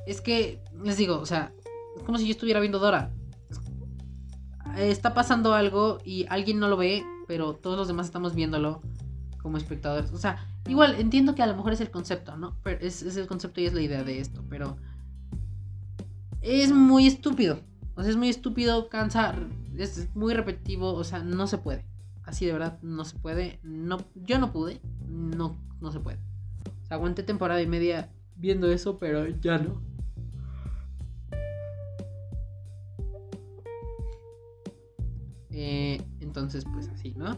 es 0.06 0.22
que 0.22 0.64
les 0.84 0.98
digo, 0.98 1.20
o 1.20 1.26
sea, 1.26 1.54
es 1.96 2.04
como 2.04 2.18
si 2.18 2.26
yo 2.26 2.32
estuviera 2.32 2.60
viendo 2.60 2.80
Dora. 2.80 3.12
Está 4.78 5.14
pasando 5.16 5.54
algo 5.54 5.98
y 6.04 6.26
alguien 6.30 6.60
no 6.60 6.68
lo 6.68 6.78
ve, 6.78 7.04
pero 7.28 7.56
todos 7.56 7.78
los 7.78 7.88
demás 7.88 8.06
estamos 8.06 8.36
viéndolo 8.36 8.82
como 9.42 9.58
espectadores. 9.58 10.12
O 10.12 10.18
sea, 10.18 10.48
igual 10.68 10.96
entiendo 11.00 11.34
que 11.34 11.42
a 11.42 11.48
lo 11.48 11.56
mejor 11.56 11.74
es 11.74 11.82
el 11.82 11.90
concepto, 11.90 12.38
¿no? 12.38 12.58
Pero 12.64 12.86
es, 12.86 13.02
es 13.02 13.18
el 13.18 13.26
concepto 13.26 13.60
y 13.60 13.66
es 13.66 13.74
la 13.74 13.82
idea 13.82 14.04
de 14.04 14.20
esto, 14.20 14.44
pero 14.50 14.78
es 16.42 16.72
muy 16.72 17.08
estúpido. 17.08 17.60
O 17.98 18.02
sea, 18.02 18.12
es 18.12 18.16
muy 18.16 18.30
estúpido, 18.30 18.90
cansa, 18.90 19.36
es 19.76 20.16
muy 20.16 20.36
repetitivo, 20.36 20.94
o 20.94 21.04
sea, 21.04 21.24
no 21.24 21.48
se 21.48 21.58
puede. 21.58 21.84
Así 22.24 22.46
de 22.46 22.54
verdad, 22.54 22.78
no 22.84 23.04
se 23.06 23.18
puede. 23.18 23.60
No, 23.64 23.98
yo 24.14 24.38
no 24.38 24.52
pude, 24.54 24.80
no, 25.08 25.58
no 25.82 25.92
se 25.92 26.00
puede. 26.00 26.20
O 26.84 26.86
sea, 26.86 26.98
aguanté 26.98 27.24
temporada 27.24 27.60
y 27.60 27.66
media 27.66 28.14
viendo 28.36 28.72
eso, 28.72 29.00
pero 29.00 29.28
ya 29.28 29.58
no. 29.58 29.82
Eh, 35.50 36.00
entonces, 36.20 36.66
pues 36.72 36.90
así, 36.90 37.16
¿no? 37.18 37.36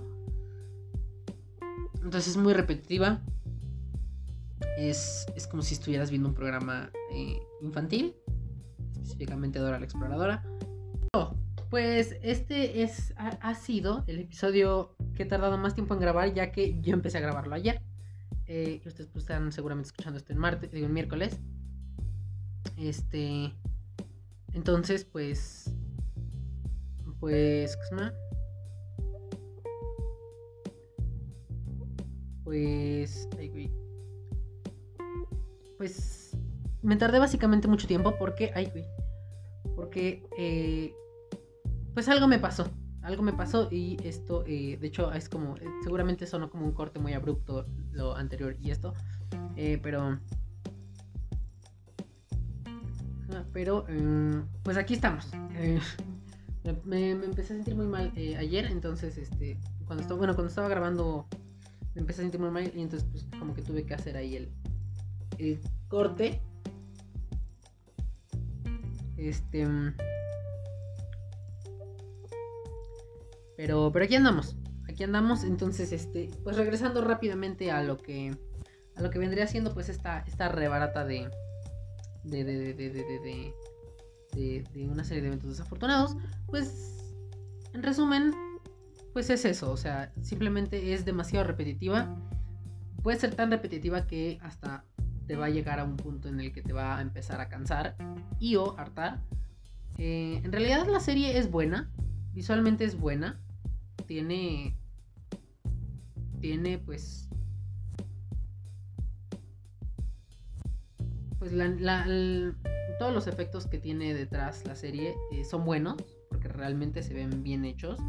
Entonces 2.04 2.32
es 2.32 2.38
muy 2.38 2.52
repetitiva. 2.54 3.22
Es, 4.78 5.26
es 5.38 5.48
como 5.48 5.64
si 5.64 5.76
estuvieras 5.76 6.10
viendo 6.10 6.28
un 6.28 6.36
programa 6.36 6.92
eh, 7.14 7.40
infantil 7.62 8.14
específicamente 9.10 9.60
Dora 9.60 9.80
la 9.80 9.86
Exploradora. 9.86 10.44
pues 11.70 12.16
este 12.22 12.84
es, 12.84 13.14
ha, 13.18 13.54
sido 13.56 14.04
el 14.08 14.20
episodio 14.20 14.96
que 15.16 15.24
he 15.24 15.26
tardado 15.26 15.58
más 15.58 15.76
tiempo 15.76 15.94
en 15.94 16.00
grabar, 16.00 16.34
ya 16.34 16.52
que 16.52 16.80
yo 16.82 16.94
empecé 16.94 17.18
a 17.18 17.22
grabarlo 17.22 17.56
ayer. 17.56 17.82
Eh, 18.48 18.82
ustedes 18.86 19.10
pues, 19.12 19.24
están 19.24 19.52
seguramente 19.52 19.88
escuchando 19.88 20.18
esto 20.18 20.34
en 20.34 20.40
martes, 20.40 20.72
digo, 20.72 20.88
en 20.88 20.94
miércoles. 20.94 21.40
Este. 22.78 23.54
Entonces, 24.54 25.06
pues. 25.06 25.74
Pues. 27.20 27.76
¿Qué 27.76 27.84
se 27.84 27.96
llama? 27.96 28.14
Pues. 32.44 33.28
Pues. 35.78 36.38
Me 36.82 36.96
tardé 36.96 37.20
básicamente 37.20 37.68
mucho 37.68 37.88
tiempo 37.88 38.16
porque. 38.18 38.52
Ay, 38.56 38.72
güey 38.72 38.99
porque 39.76 40.24
eh, 40.38 40.94
pues 41.94 42.08
algo 42.10 42.28
me 42.28 42.40
pasó, 42.40 42.70
algo 43.02 43.24
me 43.24 43.34
pasó 43.34 43.70
y 43.72 43.98
esto, 44.04 44.44
eh, 44.46 44.78
de 44.80 44.88
hecho, 44.88 45.12
es 45.12 45.30
como, 45.30 45.58
eh, 45.58 45.66
seguramente 45.84 46.28
sonó 46.28 46.50
como 46.50 46.66
un 46.66 46.74
corte 46.74 47.00
muy 47.00 47.14
abrupto 47.14 47.66
lo 47.92 48.16
anterior 48.16 48.56
y 48.62 48.72
esto, 48.72 48.94
pero... 49.82 50.20
Pero, 53.54 53.86
pues 54.64 54.76
aquí 54.78 54.96
estamos. 54.96 55.32
Me, 56.84 57.12
empecé 57.12 57.54
a 57.54 57.58
sentir 57.58 57.76
muy 57.76 57.86
mal 57.86 58.12
ayer, 58.16 58.66
entonces, 58.66 59.20
este, 59.20 59.60
cuando 59.86 60.02
estaba, 60.02 60.18
bueno, 60.18 60.34
cuando 60.34 60.50
estaba 60.50 60.68
grabando, 60.68 61.28
me 61.94 62.02
empecé 62.02 62.22
a 62.22 62.24
sentir 62.24 62.40
muy 62.40 62.50
mal 62.50 62.72
y 62.76 62.82
entonces, 62.82 63.08
pues, 63.12 63.28
como 63.40 63.54
que 63.54 63.62
tuve 63.62 63.86
que 63.86 63.94
hacer 63.94 64.18
ahí 64.18 64.36
el, 64.36 64.50
el 65.38 65.60
corte 65.90 66.42
este. 69.28 69.68
Pero, 73.58 73.92
pero 73.92 74.06
aquí 74.06 74.16
andamos. 74.16 74.56
Aquí 74.88 75.04
andamos. 75.04 75.44
Entonces, 75.44 75.92
este. 75.92 76.30
Pues 76.44 76.56
regresando 76.56 77.04
rápidamente 77.04 77.72
a 77.72 77.84
lo 77.84 77.98
que. 77.98 78.38
A 78.96 79.02
lo 79.02 79.10
que 79.10 79.20
vendría 79.20 79.48
siendo 79.48 79.74
pues 79.74 79.90
esta, 79.90 80.20
esta 80.28 80.50
rebarata 80.50 81.06
de. 81.06 81.30
De, 82.24 82.44
de, 82.44 82.74
de, 82.74 82.90
de, 82.90 83.54
de, 84.34 84.64
de 84.74 84.88
una 84.88 85.04
serie 85.04 85.22
de 85.22 85.28
eventos 85.28 85.50
desafortunados. 85.50 86.16
Pues. 86.48 87.04
En 87.74 87.84
resumen. 87.84 88.34
Pues 89.14 89.30
es 89.30 89.44
eso. 89.44 89.72
O 89.72 89.78
sea, 89.78 90.14
simplemente 90.22 90.94
es 90.94 91.04
demasiado 91.04 91.46
repetitiva. 91.46 92.16
Puede 93.02 93.20
ser 93.20 93.34
tan 93.36 93.50
repetitiva 93.50 94.08
que 94.08 94.40
hasta 94.42 94.86
te 95.30 95.36
va 95.36 95.46
a 95.46 95.50
llegar 95.52 95.80
a 95.80 95.84
un 95.84 95.96
punto 95.96 96.28
en 96.28 96.40
el 96.40 96.52
que 96.52 96.64
te 96.64 96.74
va 96.74 96.98
a 96.98 97.04
empezar 97.04 97.40
a 97.40 97.50
cansar 97.50 97.96
y 98.40 98.56
o 98.56 98.76
hartar. 98.80 99.22
Eh, 100.00 100.42
en 100.44 100.52
realidad 100.52 100.88
la 100.88 101.00
serie 101.00 101.38
es 101.38 101.52
buena, 101.52 101.92
visualmente 102.34 102.84
es 102.84 103.00
buena, 103.00 103.40
tiene, 104.08 104.76
tiene 106.42 106.80
pues, 106.80 107.30
pues 111.38 111.52
todos 112.98 113.14
los 113.14 113.28
efectos 113.28 113.68
que 113.68 113.78
tiene 113.78 114.16
detrás 114.16 114.66
la 114.66 114.74
serie 114.74 115.14
eh, 115.32 115.46
son 115.46 115.64
buenos, 115.64 115.98
porque 116.30 116.48
realmente 116.48 117.04
se 117.04 117.14
ven 117.14 117.44
bien 117.44 117.66
hechos. 117.66 118.00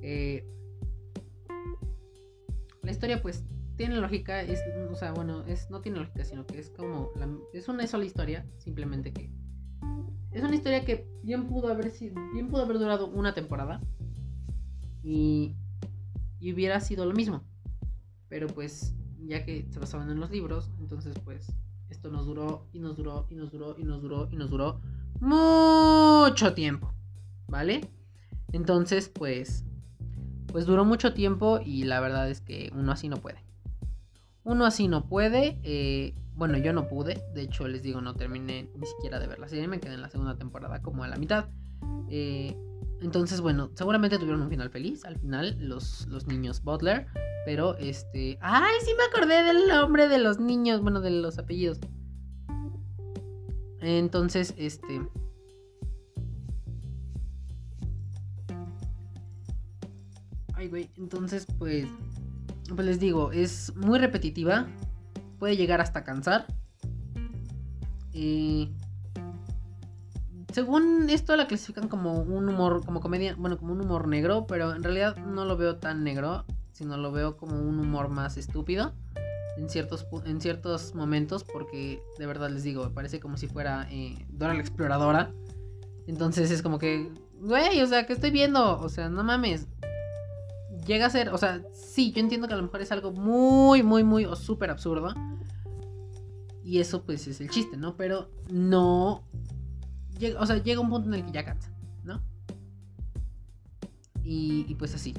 Eh, 0.00 0.46
la 2.84 2.92
historia 2.92 3.20
pues 3.20 3.42
tiene 3.76 3.96
lógica, 3.96 4.40
es, 4.40 4.60
o 4.90 4.94
sea, 4.94 5.12
bueno, 5.12 5.44
es, 5.46 5.70
no 5.70 5.80
tiene 5.80 5.98
lógica, 5.98 6.24
sino 6.24 6.46
que 6.46 6.58
es 6.58 6.70
como, 6.70 7.10
es 7.52 7.68
una 7.68 7.86
sola 7.86 8.04
historia, 8.04 8.46
simplemente 8.58 9.12
que 9.12 9.30
es 10.32 10.42
una 10.42 10.54
historia 10.54 10.84
que 10.84 11.08
bien 11.22 11.46
pudo 11.46 11.68
haber 11.68 11.92
bien 12.32 12.48
pudo 12.48 12.62
haber 12.62 12.78
durado 12.78 13.08
una 13.08 13.34
temporada 13.34 13.80
y, 15.02 15.54
y 16.40 16.52
hubiera 16.52 16.80
sido 16.80 17.06
lo 17.06 17.14
mismo, 17.14 17.42
pero 18.28 18.46
pues 18.46 18.94
ya 19.26 19.44
que 19.44 19.66
se 19.70 19.78
basaban 19.78 20.10
en 20.10 20.20
los 20.20 20.30
libros, 20.30 20.70
entonces 20.78 21.14
pues 21.24 21.52
esto 21.88 22.10
nos 22.10 22.26
duró 22.26 22.66
y 22.72 22.80
nos 22.80 22.96
duró 22.96 23.26
y 23.30 23.34
nos 23.34 23.52
duró 23.52 23.76
y 23.78 23.84
nos 23.84 24.02
duró 24.02 24.28
y 24.30 24.36
nos 24.36 24.50
duró 24.50 24.80
mucho 25.20 26.54
tiempo, 26.54 26.92
¿vale? 27.46 27.88
Entonces 28.52 29.08
pues 29.08 29.64
pues 30.46 30.64
duró 30.66 30.84
mucho 30.84 31.12
tiempo 31.12 31.60
y 31.64 31.84
la 31.84 32.00
verdad 32.00 32.30
es 32.30 32.40
que 32.40 32.70
uno 32.74 32.92
así 32.92 33.08
no 33.08 33.16
puede. 33.16 33.45
Uno 34.46 34.64
así 34.64 34.86
no 34.86 35.08
puede. 35.08 35.58
Eh, 35.64 36.14
bueno, 36.36 36.56
yo 36.56 36.72
no 36.72 36.86
pude. 36.86 37.20
De 37.34 37.42
hecho, 37.42 37.66
les 37.66 37.82
digo, 37.82 38.00
no 38.00 38.14
terminé 38.14 38.70
ni 38.76 38.86
siquiera 38.86 39.18
de 39.18 39.26
ver 39.26 39.40
la 39.40 39.48
serie. 39.48 39.66
Me 39.66 39.80
quedé 39.80 39.94
en 39.94 40.02
la 40.02 40.08
segunda 40.08 40.38
temporada 40.38 40.80
como 40.80 41.02
a 41.02 41.08
la 41.08 41.16
mitad. 41.16 41.46
Eh, 42.08 42.56
entonces, 43.00 43.40
bueno, 43.40 43.72
seguramente 43.74 44.18
tuvieron 44.18 44.42
un 44.42 44.48
final 44.48 44.70
feliz. 44.70 45.04
Al 45.04 45.18
final, 45.18 45.56
los, 45.58 46.06
los 46.06 46.28
niños 46.28 46.62
Butler. 46.62 47.08
Pero 47.44 47.76
este. 47.78 48.38
¡Ay! 48.40 48.74
Sí 48.84 48.92
me 48.96 49.02
acordé 49.02 49.42
del 49.42 49.66
nombre 49.66 50.06
de 50.06 50.18
los 50.18 50.38
niños. 50.38 50.80
Bueno, 50.80 51.00
de 51.00 51.10
los 51.10 51.38
apellidos. 51.40 51.80
Entonces, 53.80 54.54
este. 54.56 55.00
Ay, 60.54 60.68
güey. 60.68 60.88
Entonces, 60.96 61.48
pues. 61.58 61.88
Pues 62.74 62.86
les 62.86 63.00
digo, 63.00 63.32
es 63.32 63.74
muy 63.76 63.98
repetitiva. 63.98 64.66
Puede 65.38 65.56
llegar 65.56 65.80
hasta 65.80 66.04
cansar. 66.04 66.46
Eh, 68.12 68.70
según 70.52 71.10
esto 71.10 71.36
la 71.36 71.46
clasifican 71.46 71.88
como 71.88 72.20
un 72.20 72.48
humor, 72.48 72.84
como 72.84 73.00
comedia, 73.00 73.34
bueno, 73.36 73.58
como 73.58 73.72
un 73.72 73.82
humor 73.82 74.08
negro, 74.08 74.46
pero 74.46 74.74
en 74.74 74.82
realidad 74.82 75.16
no 75.16 75.44
lo 75.44 75.56
veo 75.58 75.76
tan 75.76 76.02
negro, 76.02 76.46
sino 76.72 76.96
lo 76.96 77.12
veo 77.12 77.36
como 77.36 77.60
un 77.60 77.78
humor 77.78 78.08
más 78.08 78.38
estúpido 78.38 78.94
en 79.56 79.68
ciertos, 79.68 80.06
en 80.24 80.40
ciertos 80.40 80.94
momentos, 80.94 81.44
porque 81.44 82.02
de 82.18 82.26
verdad 82.26 82.50
les 82.50 82.62
digo, 82.62 82.90
parece 82.94 83.20
como 83.20 83.36
si 83.36 83.48
fuera 83.48 83.86
eh, 83.90 84.26
Dora 84.30 84.54
la 84.54 84.60
Exploradora. 84.60 85.30
Entonces 86.06 86.50
es 86.50 86.62
como 86.62 86.78
que, 86.78 87.10
güey, 87.40 87.82
o 87.82 87.86
sea, 87.86 88.06
¿qué 88.06 88.12
estoy 88.12 88.30
viendo? 88.30 88.78
O 88.78 88.88
sea, 88.88 89.08
no 89.08 89.24
mames. 89.24 89.66
Llega 90.86 91.06
a 91.06 91.10
ser, 91.10 91.30
o 91.30 91.38
sea, 91.38 91.62
sí, 91.72 92.12
yo 92.12 92.20
entiendo 92.20 92.46
que 92.46 92.54
a 92.54 92.56
lo 92.56 92.62
mejor 92.62 92.80
es 92.80 92.92
algo 92.92 93.12
muy, 93.12 93.82
muy, 93.82 94.04
muy 94.04 94.24
o 94.24 94.36
súper 94.36 94.70
absurdo. 94.70 95.14
Y 96.64 96.80
eso 96.80 97.02
pues 97.02 97.26
es 97.26 97.40
el 97.40 97.50
chiste, 97.50 97.76
¿no? 97.76 97.96
Pero 97.96 98.30
no... 98.50 99.22
Llega, 100.18 100.40
o 100.40 100.46
sea, 100.46 100.62
llega 100.62 100.80
un 100.80 100.88
punto 100.88 101.08
en 101.08 101.14
el 101.14 101.24
que 101.24 101.32
ya 101.32 101.44
cansa, 101.44 101.70
¿no? 102.04 102.22
Y, 104.22 104.74
pues 104.76 104.94
así. 104.94 105.14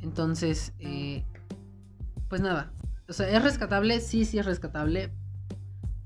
Entonces, 0.00 0.72
eh, 0.78 1.24
pues 2.28 2.40
nada, 2.40 2.72
o 3.08 3.12
sea, 3.12 3.28
¿es 3.28 3.42
rescatable? 3.42 4.00
Sí, 4.00 4.24
sí 4.24 4.38
es 4.38 4.46
rescatable. 4.46 5.12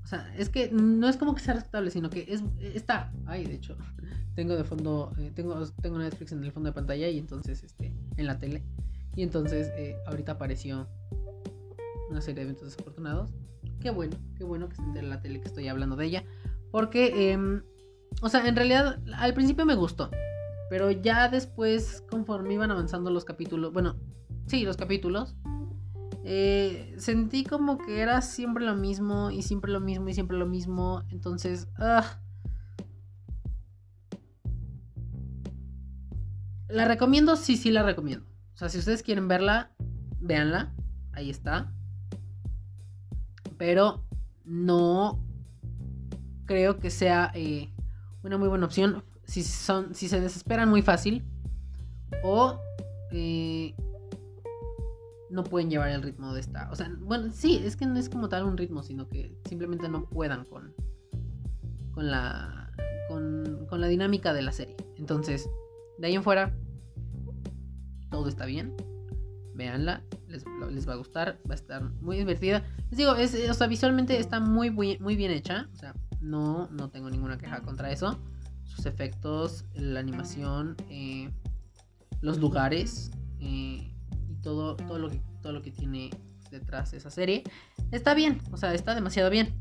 O 0.09 0.11
sea, 0.11 0.33
es 0.35 0.49
que 0.49 0.71
no 0.71 1.07
es 1.07 1.17
como 1.17 1.35
que 1.35 1.41
sea 1.41 1.53
rescatable, 1.53 1.91
sino 1.91 2.09
que 2.09 2.25
es 2.27 2.41
está. 2.73 3.13
Ay, 3.27 3.45
de 3.45 3.53
hecho, 3.53 3.77
tengo 4.35 4.55
de 4.55 4.63
fondo, 4.63 5.13
eh, 5.19 5.31
tengo, 5.35 5.63
tengo 5.83 5.99
Netflix 5.99 6.31
en 6.31 6.43
el 6.43 6.51
fondo 6.51 6.69
de 6.69 6.73
pantalla 6.73 7.07
y 7.09 7.19
entonces, 7.19 7.63
este, 7.63 7.93
en 8.17 8.25
la 8.25 8.39
tele. 8.39 8.63
Y 9.15 9.21
entonces, 9.21 9.71
eh, 9.75 9.97
ahorita 10.07 10.31
apareció 10.31 10.87
una 12.09 12.21
serie 12.21 12.37
de 12.37 12.41
eventos 12.49 12.71
desafortunados. 12.71 13.29
Qué 13.79 13.91
bueno, 13.91 14.17
qué 14.35 14.43
bueno 14.43 14.67
que 14.67 14.81
esté 14.81 14.97
en 14.97 15.11
la 15.11 15.21
tele 15.21 15.41
que 15.41 15.47
estoy 15.47 15.67
hablando 15.67 15.95
de 15.95 16.07
ella. 16.07 16.23
Porque, 16.71 17.31
em, 17.31 17.61
o 18.23 18.29
sea, 18.29 18.47
en 18.47 18.55
realidad, 18.55 18.99
al 19.13 19.35
principio 19.35 19.63
me 19.63 19.75
gustó. 19.75 20.09
Pero 20.71 20.89
ya 20.89 21.29
después, 21.29 22.03
conforme 22.09 22.55
iban 22.55 22.71
avanzando 22.71 23.11
los 23.11 23.25
capítulos, 23.25 23.73
bueno, 23.73 23.95
sí, 24.47 24.65
los 24.65 24.75
capítulos, 24.75 25.35
eh, 26.23 26.93
sentí 26.97 27.43
como 27.43 27.77
que 27.77 28.01
era 28.01 28.21
siempre 28.21 28.65
lo 28.65 28.75
mismo 28.75 29.31
y 29.31 29.41
siempre 29.41 29.71
lo 29.71 29.79
mismo 29.79 30.09
y 30.09 30.13
siempre 30.13 30.37
lo 30.37 30.45
mismo. 30.45 31.03
Entonces, 31.09 31.67
ah. 31.77 32.19
La 36.67 36.85
recomiendo, 36.85 37.35
sí, 37.35 37.57
sí 37.57 37.71
la 37.71 37.83
recomiendo. 37.83 38.25
O 38.53 38.57
sea, 38.57 38.69
si 38.69 38.77
ustedes 38.77 39.01
quieren 39.01 39.27
verla, 39.27 39.71
véanla. 40.19 40.73
Ahí 41.13 41.29
está. 41.29 41.73
Pero 43.57 44.05
no 44.45 45.23
creo 46.45 46.79
que 46.79 46.89
sea 46.89 47.31
eh, 47.33 47.69
una 48.23 48.37
muy 48.37 48.47
buena 48.47 48.65
opción 48.65 49.03
si, 49.23 49.43
son, 49.43 49.93
si 49.95 50.09
se 50.09 50.19
desesperan 50.19 50.69
muy 50.69 50.81
fácil. 50.81 51.23
O 52.23 52.59
eh, 53.11 53.73
no 55.29 55.43
pueden 55.43 55.69
llevar 55.69 55.89
el 55.89 56.01
ritmo 56.01 56.33
de 56.33 56.41
esta. 56.41 56.69
O 56.71 56.75
sea, 56.75 56.91
bueno, 56.99 57.31
sí, 57.31 57.61
es 57.63 57.75
que 57.75 57.85
no 57.85 57.97
es 57.97 58.09
como 58.09 58.29
tal 58.29 58.43
un 58.43 58.57
ritmo, 58.57 58.83
sino 58.83 59.07
que 59.07 59.35
simplemente 59.47 59.89
no 59.89 60.05
puedan 60.05 60.45
con, 60.45 60.73
con 61.91 62.09
la, 62.09 62.71
con, 63.07 63.65
con 63.69 63.81
la 63.81 63.87
dinámica 63.87 64.33
de 64.33 64.41
la 64.41 64.51
serie. 64.51 64.75
Entonces, 64.97 65.49
de 65.97 66.07
ahí 66.07 66.15
en 66.15 66.23
fuera, 66.23 66.55
todo 68.09 68.27
está 68.27 68.45
bien. 68.45 68.75
Véanla, 69.53 70.03
les, 70.27 70.45
va 70.87 70.93
a 70.93 70.97
gustar, 70.97 71.39
va 71.47 71.51
a 71.51 71.55
estar 71.55 71.83
muy 72.01 72.17
divertida. 72.17 72.63
Les 72.89 72.97
digo, 72.97 73.15
es, 73.15 73.35
o 73.49 73.53
sea, 73.53 73.67
visualmente 73.67 74.17
está 74.17 74.39
muy, 74.39 74.71
muy, 74.71 74.97
muy 74.99 75.15
bien 75.15 75.31
hecha. 75.31 75.67
O 75.73 75.75
sea, 75.75 75.93
no, 76.21 76.69
no 76.71 76.89
tengo 76.89 77.09
ninguna 77.09 77.37
queja 77.37 77.61
contra 77.61 77.91
eso. 77.91 78.19
Sus 78.63 78.85
efectos, 78.85 79.65
la 79.73 79.99
animación, 79.99 80.77
eh, 80.89 81.29
los 82.21 82.39
lugares. 82.39 83.11
Eh, 83.39 83.93
todo, 84.41 84.75
todo, 84.75 84.99
lo 84.99 85.09
que, 85.09 85.21
todo 85.41 85.53
lo 85.53 85.61
que 85.61 85.71
tiene 85.71 86.09
detrás 86.51 86.91
de 86.91 86.97
esa 86.97 87.09
serie. 87.09 87.43
Está 87.91 88.13
bien, 88.13 88.41
o 88.51 88.57
sea, 88.57 88.73
está 88.73 88.95
demasiado 88.95 89.29
bien. 89.29 89.53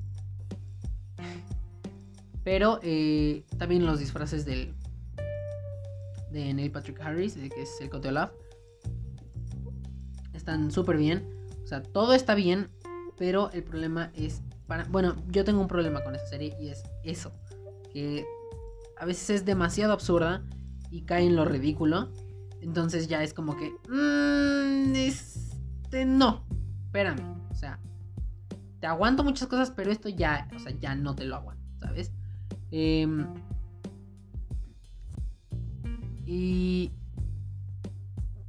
Pero 2.45 2.81
eh, 2.83 3.45
también 3.59 3.85
los 3.85 3.99
disfraces 3.99 4.45
del 4.45 4.75
de 6.31 6.53
Neil 6.53 6.71
Patrick 6.71 7.01
Harris, 7.01 7.35
que 7.35 7.63
es 7.63 7.81
el 7.81 7.89
Cote 7.89 8.09
Olaf, 8.09 8.33
están 10.35 10.71
súper 10.71 10.97
bien. 10.97 11.29
O 11.63 11.67
sea, 11.67 11.83
todo 11.83 12.15
está 12.15 12.35
bien, 12.35 12.71
pero 13.17 13.51
el 13.53 13.63
problema 13.63 14.11
es 14.15 14.43
para, 14.67 14.85
bueno, 14.85 15.17
yo 15.29 15.45
tengo 15.45 15.61
un 15.61 15.69
problema 15.69 16.03
con 16.03 16.15
esta 16.15 16.29
serie 16.29 16.55
y 16.61 16.69
es 16.69 16.85
eso, 17.03 17.33
que 17.93 18.27
a 18.99 19.05
veces 19.05 19.31
es 19.31 19.45
demasiado 19.45 19.93
absurda 19.93 20.43
y 20.91 21.03
cae 21.03 21.25
en 21.27 21.37
lo 21.37 21.45
ridículo. 21.45 22.11
Entonces 22.61 23.09
ya 23.09 23.23
es 23.23 23.35
como 23.35 23.57
que. 23.57 23.71
Mmm, 23.89 24.95
este. 24.95 26.05
No. 26.05 26.45
Espérame. 26.87 27.21
O 27.51 27.55
sea. 27.55 27.79
Te 28.81 28.87
aguanto 28.87 29.25
muchas 29.25 29.49
cosas, 29.49 29.71
pero 29.71 29.91
esto 29.91 30.09
ya. 30.09 30.49
O 30.55 30.59
sea, 30.59 30.73
ya 30.79 30.95
no 30.95 31.15
te 31.15 31.25
lo 31.25 31.37
aguanto. 31.37 31.63
¿Sabes? 31.81 32.13
Em, 32.71 33.27
y. 36.27 36.93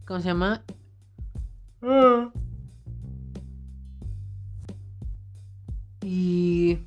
¿Cómo 0.05 0.19
se 0.19 0.27
llama? 0.27 0.63
Y. 6.01 6.79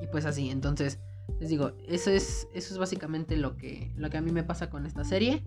Y 0.00 0.06
pues 0.10 0.24
así, 0.26 0.50
entonces. 0.50 0.98
Les 1.40 1.50
digo, 1.50 1.72
eso 1.86 2.10
es, 2.10 2.48
eso 2.54 2.72
es 2.72 2.78
básicamente 2.78 3.36
lo 3.36 3.56
que, 3.56 3.92
lo 3.96 4.08
que 4.08 4.16
a 4.16 4.22
mí 4.22 4.32
me 4.32 4.42
pasa 4.42 4.70
con 4.70 4.86
esta 4.86 5.04
serie. 5.04 5.44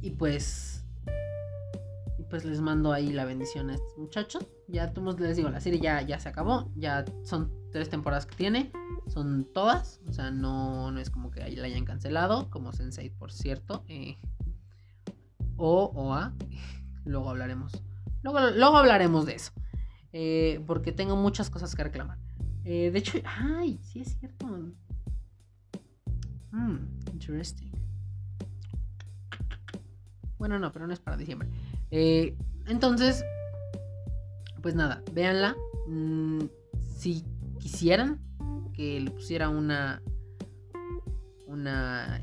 Y 0.00 0.10
pues. 0.10 0.84
Pues 2.30 2.44
les 2.44 2.60
mando 2.60 2.92
ahí 2.92 3.12
la 3.12 3.24
bendición 3.24 3.70
a 3.70 3.74
estos 3.74 3.96
muchachos. 3.96 4.46
Ya 4.68 4.92
les 5.18 5.36
digo, 5.36 5.50
la 5.50 5.60
serie 5.60 5.80
ya, 5.80 6.02
ya 6.02 6.18
se 6.18 6.28
acabó. 6.28 6.70
Ya 6.76 7.04
son 7.22 7.52
tres 7.72 7.90
temporadas 7.90 8.26
que 8.26 8.36
tiene. 8.36 8.72
Son 9.06 9.44
todas. 9.52 10.00
O 10.08 10.12
sea, 10.12 10.30
no, 10.30 10.90
no 10.90 11.00
es 11.00 11.10
como 11.10 11.30
que 11.30 11.40
la 11.56 11.66
hayan 11.66 11.84
cancelado. 11.84 12.50
Como 12.50 12.72
Sensei, 12.72 13.10
por 13.10 13.32
cierto. 13.32 13.84
Eh, 13.88 14.18
o, 15.56 15.90
o 15.94 16.12
A. 16.12 16.34
Luego 17.04 17.30
hablaremos. 17.30 17.72
Luego, 18.22 18.40
luego 18.50 18.76
hablaremos 18.76 19.26
de 19.26 19.34
eso. 19.34 19.52
Eh, 20.16 20.62
porque 20.64 20.92
tengo 20.92 21.16
muchas 21.16 21.50
cosas 21.50 21.74
que 21.74 21.82
reclamar. 21.82 22.18
Eh, 22.64 22.92
de 22.92 22.98
hecho, 23.00 23.18
ay, 23.24 23.80
sí 23.82 24.00
es 24.00 24.16
cierto. 24.16 24.46
Hmm, 26.52 26.76
interesting. 27.12 27.72
Bueno, 30.38 30.60
no, 30.60 30.70
pero 30.70 30.86
no 30.86 30.92
es 30.92 31.00
para 31.00 31.16
diciembre. 31.16 31.48
Eh, 31.90 32.36
entonces, 32.68 33.24
pues 34.62 34.76
nada, 34.76 35.02
véanla. 35.12 35.56
Mm, 35.88 36.44
si 36.96 37.24
quisieran 37.58 38.20
que 38.72 39.00
le 39.00 39.10
pusiera 39.10 39.48
una 39.48 40.00
una 41.48 42.22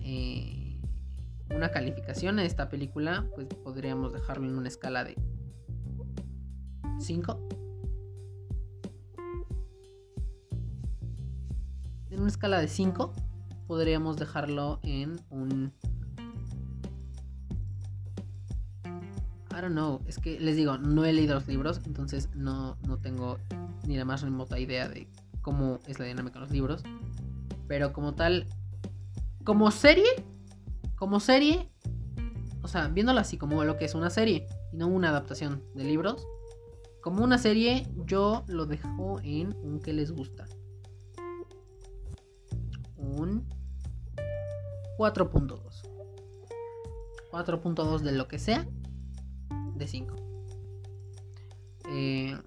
una 1.54 1.72
calificación 1.72 2.40
a 2.40 2.46
esta 2.46 2.70
película, 2.70 3.28
pues 3.36 3.48
podríamos 3.48 4.14
dejarlo 4.14 4.48
en 4.48 4.58
una 4.58 4.70
escala 4.70 5.04
de 5.04 5.18
5 7.00 7.51
una 12.22 12.30
escala 12.30 12.60
de 12.60 12.68
5 12.68 13.14
podríamos 13.68 14.18
dejarlo 14.18 14.80
en 14.84 15.20
un... 15.30 15.74
I 19.50 19.62
don't 19.62 19.72
know, 19.72 20.02
es 20.08 20.18
que 20.18 20.40
les 20.40 20.56
digo, 20.56 20.78
no 20.78 21.04
he 21.04 21.14
leído 21.14 21.36
los 21.36 21.48
libros, 21.48 21.82
entonces 21.86 22.30
no, 22.36 22.78
no 22.88 22.98
tengo 22.98 23.38
ni 23.86 23.98
la 23.98 24.06
más 24.06 24.22
remota 24.22 24.60
idea 24.60 24.88
de 24.88 25.08
cómo 25.42 25.80
es 25.88 26.00
la 26.00 26.06
dinámica 26.06 26.36
de 26.36 26.46
los 26.46 26.52
libros. 26.52 26.84
Pero 27.68 27.92
como 27.92 28.14
tal, 28.14 28.48
como 29.44 29.72
serie, 29.72 30.10
como 30.96 31.20
serie, 31.20 31.70
o 32.62 32.68
sea, 32.68 32.88
viéndolo 32.88 33.20
así 33.20 33.38
como 33.38 33.64
lo 33.64 33.78
que 33.78 33.86
es 33.86 33.96
una 33.96 34.10
serie 34.10 34.48
y 34.72 34.78
no 34.78 34.88
una 34.88 35.10
adaptación 35.10 35.64
de 35.76 35.84
libros, 35.84 36.26
como 37.02 37.24
una 37.24 37.38
serie 37.38 37.88
yo 38.06 38.44
lo 38.48 38.66
dejo 38.66 39.20
en 39.24 39.56
un 39.64 39.80
que 39.80 39.94
les 39.94 40.12
gusta. 40.12 40.46
Un 43.02 43.46
4.2. 44.98 45.60
4.2 47.32 48.00
de 48.00 48.12
lo 48.12 48.28
que 48.28 48.40
sea 48.40 48.68
de 49.76 49.88
5. 49.88 50.16
Eh, 51.90 52.38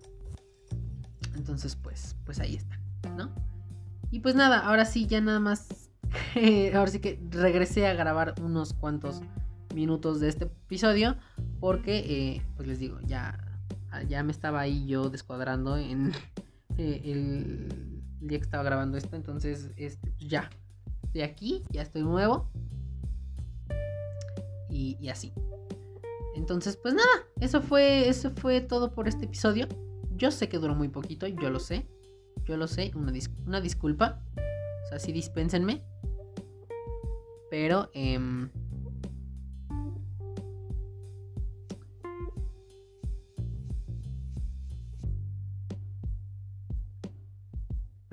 entonces, 1.34 1.76
pues, 1.76 2.16
pues 2.24 2.38
ahí 2.40 2.54
está, 2.54 2.78
¿no? 3.16 3.30
Y 4.10 4.20
pues 4.20 4.34
nada, 4.34 4.60
ahora 4.60 4.84
sí, 4.84 5.06
ya 5.06 5.20
nada 5.20 5.40
más. 5.40 5.90
ahora 6.74 6.90
sí 6.90 7.00
que 7.00 7.20
regresé 7.30 7.86
a 7.86 7.94
grabar 7.94 8.34
unos 8.40 8.72
cuantos 8.72 9.20
minutos 9.74 10.20
de 10.20 10.28
este 10.28 10.44
episodio. 10.44 11.16
Porque, 11.60 11.98
eh, 11.98 12.42
pues 12.56 12.68
les 12.68 12.78
digo, 12.78 13.00
ya, 13.06 13.38
ya 14.08 14.22
me 14.22 14.32
estaba 14.32 14.60
ahí 14.60 14.86
yo 14.86 15.10
descuadrando 15.10 15.76
en 15.76 16.12
eh, 16.78 17.00
el, 17.04 17.93
día 18.28 18.38
que 18.38 18.44
estaba 18.44 18.62
grabando 18.62 18.96
esto. 18.96 19.16
Entonces, 19.16 19.70
este, 19.76 20.10
pues 20.12 20.28
ya, 20.28 20.50
estoy 21.04 21.22
aquí, 21.22 21.62
ya 21.70 21.82
estoy 21.82 22.02
nuevo. 22.02 22.50
Y, 24.70 25.08
así. 25.08 25.32
Entonces, 26.34 26.76
pues 26.76 26.94
nada, 26.94 27.08
eso 27.40 27.62
fue, 27.62 28.08
eso 28.08 28.30
fue 28.30 28.60
todo 28.60 28.92
por 28.92 29.06
este 29.06 29.26
episodio. 29.26 29.68
Yo 30.16 30.32
sé 30.32 30.48
que 30.48 30.58
duró 30.58 30.74
muy 30.74 30.88
poquito, 30.88 31.26
yo 31.28 31.50
lo 31.50 31.60
sé. 31.60 31.86
Yo 32.44 32.56
lo 32.56 32.66
sé, 32.66 32.90
una, 32.94 33.12
una 33.46 33.60
disculpa. 33.60 34.20
O 34.84 34.88
sea, 34.88 34.98
sí 34.98 35.12
dispénsenme. 35.12 35.84
Pero, 37.50 37.88
eh, 37.94 38.18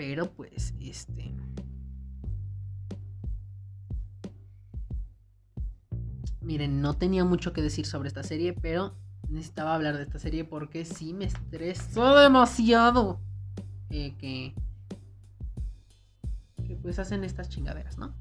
Pero 0.02 0.34
pues, 0.34 0.74
este... 0.80 1.32
Miren, 6.42 6.82
no 6.82 6.96
tenía 6.96 7.24
mucho 7.24 7.54
que 7.54 7.62
decir 7.62 7.86
sobre 7.86 8.08
esta 8.08 8.24
serie, 8.24 8.54
pero 8.54 8.96
necesitaba 9.30 9.76
hablar 9.76 9.98
de 9.98 10.02
esta 10.02 10.18
serie 10.18 10.44
porque 10.44 10.86
sí 10.86 11.14
me 11.14 11.26
estresó 11.26 12.16
demasiado 12.18 13.22
eh, 13.92 14.16
que, 14.18 14.56
que 16.66 16.76
pues 16.78 16.98
hacen 16.98 17.24
estas 17.24 17.48
chingaderas, 17.50 18.00
¿no? 18.00 18.16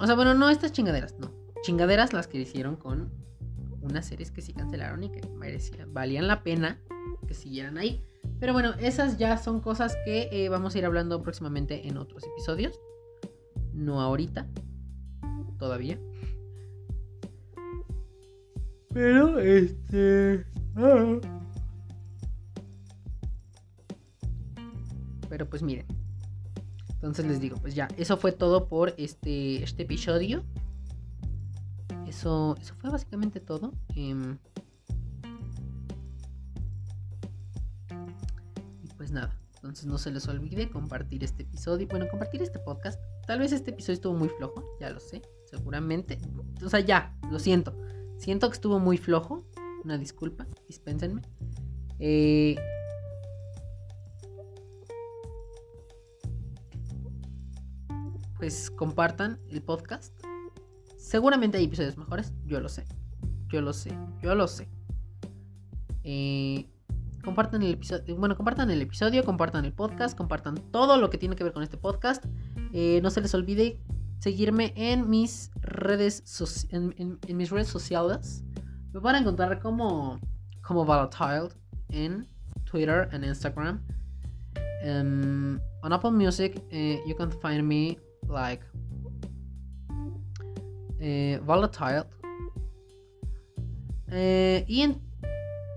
O 0.00 0.06
sea, 0.06 0.14
bueno, 0.16 0.34
no 0.34 0.50
estas 0.50 0.70
chingaderas, 0.70 1.14
no. 1.18 1.32
Chingaderas 1.62 2.12
las 2.12 2.26
que 2.26 2.42
hicieron 2.42 2.76
con 2.76 3.10
unas 3.80 4.04
series 4.04 4.30
que 4.30 4.42
sí 4.42 4.52
cancelaron 4.52 5.02
y 5.02 5.10
que 5.10 5.26
merecían, 5.30 5.94
valían 5.94 6.28
la 6.28 6.42
pena 6.42 6.78
que 7.26 7.32
siguieran 7.32 7.78
ahí. 7.78 8.04
Pero 8.40 8.54
bueno, 8.54 8.72
esas 8.80 9.18
ya 9.18 9.36
son 9.36 9.60
cosas 9.60 9.96
que 10.06 10.30
eh, 10.32 10.48
vamos 10.48 10.74
a 10.74 10.78
ir 10.78 10.86
hablando 10.86 11.22
próximamente 11.22 11.86
en 11.86 11.98
otros 11.98 12.24
episodios. 12.24 12.80
No 13.74 14.00
ahorita. 14.00 14.48
Todavía. 15.58 15.98
Pero, 18.94 19.38
este... 19.38 20.46
Ah. 20.74 21.20
Pero 25.28 25.48
pues 25.48 25.62
miren. 25.62 25.86
Entonces 26.94 27.26
les 27.26 27.40
digo, 27.40 27.56
pues 27.60 27.74
ya, 27.74 27.88
eso 27.98 28.16
fue 28.16 28.32
todo 28.32 28.68
por 28.68 28.94
este, 28.96 29.62
este 29.62 29.82
episodio. 29.82 30.44
Eso, 32.06 32.56
eso 32.58 32.74
fue 32.78 32.90
básicamente 32.90 33.38
todo. 33.40 33.72
Eh, 33.94 34.36
pues 39.10 39.22
nada, 39.22 39.36
entonces 39.56 39.86
no 39.86 39.98
se 39.98 40.12
les 40.12 40.28
olvide 40.28 40.70
compartir 40.70 41.24
este 41.24 41.42
episodio. 41.42 41.88
Bueno, 41.88 42.06
compartir 42.08 42.42
este 42.42 42.60
podcast. 42.60 43.00
Tal 43.26 43.40
vez 43.40 43.50
este 43.50 43.72
episodio 43.72 43.94
estuvo 43.94 44.14
muy 44.14 44.28
flojo, 44.28 44.64
ya 44.80 44.90
lo 44.90 45.00
sé, 45.00 45.20
seguramente. 45.46 46.20
O 46.64 46.68
sea, 46.68 46.78
ya, 46.78 47.18
lo 47.28 47.40
siento. 47.40 47.76
Siento 48.18 48.48
que 48.48 48.54
estuvo 48.54 48.78
muy 48.78 48.98
flojo. 48.98 49.44
Una 49.84 49.98
disculpa, 49.98 50.46
dispénsenme. 50.68 51.22
Eh, 51.98 52.56
pues 58.38 58.70
compartan 58.70 59.40
el 59.48 59.60
podcast. 59.60 60.14
Seguramente 60.96 61.58
hay 61.58 61.64
episodios 61.64 61.96
mejores, 61.96 62.32
yo 62.46 62.60
lo 62.60 62.68
sé. 62.68 62.84
Yo 63.48 63.60
lo 63.60 63.72
sé, 63.72 63.90
yo 64.22 64.36
lo 64.36 64.46
sé. 64.46 64.68
Eh, 66.04 66.70
compartan 67.24 67.62
el 67.62 67.72
episodio, 67.72 68.16
bueno, 68.16 68.36
compartan 68.36 68.70
el 68.70 68.82
episodio, 68.82 69.24
compartan 69.24 69.64
el 69.64 69.72
podcast, 69.72 70.16
compartan 70.16 70.54
todo 70.70 70.96
lo 70.96 71.10
que 71.10 71.18
tiene 71.18 71.36
que 71.36 71.44
ver 71.44 71.52
con 71.52 71.62
este 71.62 71.76
podcast. 71.76 72.24
Eh, 72.72 73.00
no 73.02 73.10
se 73.10 73.20
les 73.20 73.34
olvide 73.34 73.80
seguirme 74.18 74.72
en 74.76 75.08
mis 75.08 75.50
redes, 75.60 76.22
en, 76.70 77.18
mis 77.28 77.50
redes 77.50 77.68
sociales. 77.68 78.44
Me 78.92 79.00
van 79.00 79.16
a 79.16 79.18
encontrar 79.18 79.60
como, 79.60 80.18
como 80.62 80.84
Volatile 80.84 81.48
en 81.88 82.28
Twitter 82.64 83.08
and 83.12 83.24
Instagram. 83.24 83.80
Um, 84.82 85.60
on 85.82 85.92
Apple 85.92 86.10
Music, 86.10 86.62
uh, 86.72 87.06
you 87.06 87.14
can 87.14 87.30
find 87.30 87.66
me 87.66 87.98
like 88.28 88.64
uh, 91.00 91.44
Volatile. 91.44 92.06
En, 94.08 95.00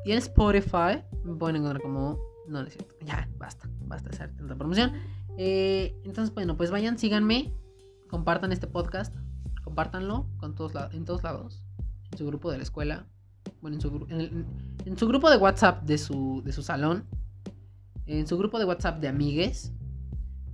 y 0.05 0.11
en 0.11 0.17
Spotify 0.17 1.03
me 1.23 1.35
pueden 1.35 1.57
encontrar 1.57 1.81
como. 1.81 2.19
No, 2.47 2.61
no 2.61 2.67
es 2.67 2.73
cierto. 2.73 2.95
Ya, 3.05 3.29
basta. 3.37 3.69
Basta 3.85 4.09
de 4.09 4.15
hacer 4.15 4.35
tanta 4.35 4.55
promoción. 4.55 4.91
entonces, 5.37 6.33
bueno, 6.33 6.57
pues 6.57 6.71
vayan, 6.71 6.97
síganme 6.97 7.53
compartan 8.13 8.51
este 8.51 8.67
podcast, 8.67 9.15
compártanlo 9.63 10.29
con 10.37 10.53
todos 10.53 10.73
en 10.93 11.03
todos 11.03 11.23
lados, 11.23 11.63
en 12.11 12.17
su 12.19 12.27
grupo 12.27 12.51
de 12.51 12.57
la 12.57 12.63
escuela, 12.63 13.07
bueno, 13.59 13.77
en 13.77 13.81
su, 13.81 14.05
en, 14.85 14.97
su 14.99 15.07
grupo 15.07 15.31
de 15.31 15.37
WhatsApp 15.37 15.81
de 15.81 15.97
su, 15.97 16.43
de 16.45 16.51
su 16.51 16.61
salón, 16.61 17.05
en 18.05 18.27
su 18.27 18.37
grupo 18.37 18.59
de 18.59 18.65
WhatsApp 18.65 18.99
de 18.99 19.07
amigues, 19.07 19.73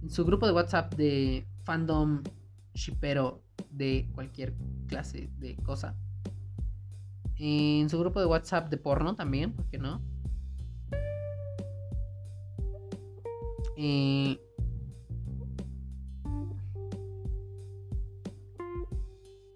en 0.02 0.10
su 0.10 0.24
grupo 0.24 0.48
de 0.48 0.54
WhatsApp 0.54 0.94
de 0.96 1.46
fandom 1.66 2.24
shipero 2.76 3.44
de 3.72 4.10
cualquier 4.16 4.56
clase 4.88 5.30
de 5.38 5.58
cosa, 5.58 5.98
en 7.36 7.90
su 7.90 8.00
grupo 8.00 8.22
de 8.22 8.26
WhatsApp 8.26 8.70
de 8.70 8.78
porno 8.78 9.16
también, 9.16 9.52
¿por 9.52 9.66
qué 9.66 9.80
no? 9.80 10.02
Eh, 13.82 14.38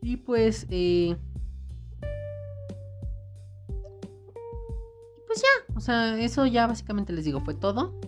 Y 0.03 0.17
pues... 0.17 0.67
Eh, 0.69 1.15
pues 5.26 5.41
ya, 5.41 5.76
o 5.76 5.80
sea, 5.80 6.19
eso 6.19 6.45
ya 6.45 6.67
básicamente 6.67 7.13
les 7.13 7.24
digo, 7.24 7.39
fue 7.39 7.53
todo. 7.55 7.99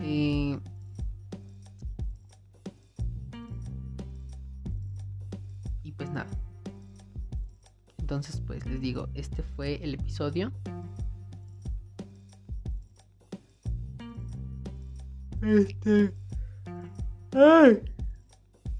Eh, 0.00 0.58
y 5.84 5.92
pues 5.92 6.10
nada. 6.10 6.26
Entonces, 7.98 8.42
pues 8.44 8.66
les 8.66 8.80
digo, 8.80 9.08
este 9.14 9.42
fue 9.42 9.82
el 9.84 9.94
episodio. 9.94 10.52
Este... 15.46 16.12
Ay. 17.32 17.80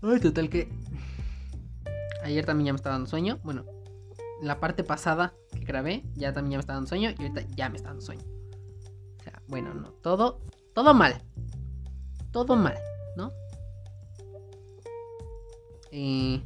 Ay, 0.03 0.21
total 0.21 0.51
que. 0.51 0.69
Ayer 2.25 2.45
también 2.45 2.67
ya 2.67 2.73
me 2.73 2.77
estaba 2.77 2.97
dando 2.97 3.09
sueño. 3.09 3.39
Bueno, 3.45 3.65
la 4.43 4.59
parte 4.59 4.83
pasada 4.83 5.33
que 5.53 5.61
grabé, 5.61 6.03
ya 6.17 6.33
también 6.33 6.53
ya 6.53 6.57
me 6.59 6.61
estaba 6.61 6.79
dando 6.79 6.89
sueño. 6.89 7.11
Y 7.11 7.23
ahorita 7.23 7.43
ya 7.55 7.69
me 7.69 7.77
está 7.77 7.91
dando 7.91 8.03
sueño. 8.03 8.25
O 9.21 9.23
sea, 9.23 9.41
bueno, 9.47 9.75
no. 9.75 9.91
Todo. 10.03 10.41
Todo 10.75 10.93
mal. 10.93 11.23
Todo 12.33 12.57
mal, 12.57 12.77
¿no? 13.17 13.31
Eh. 15.93 16.43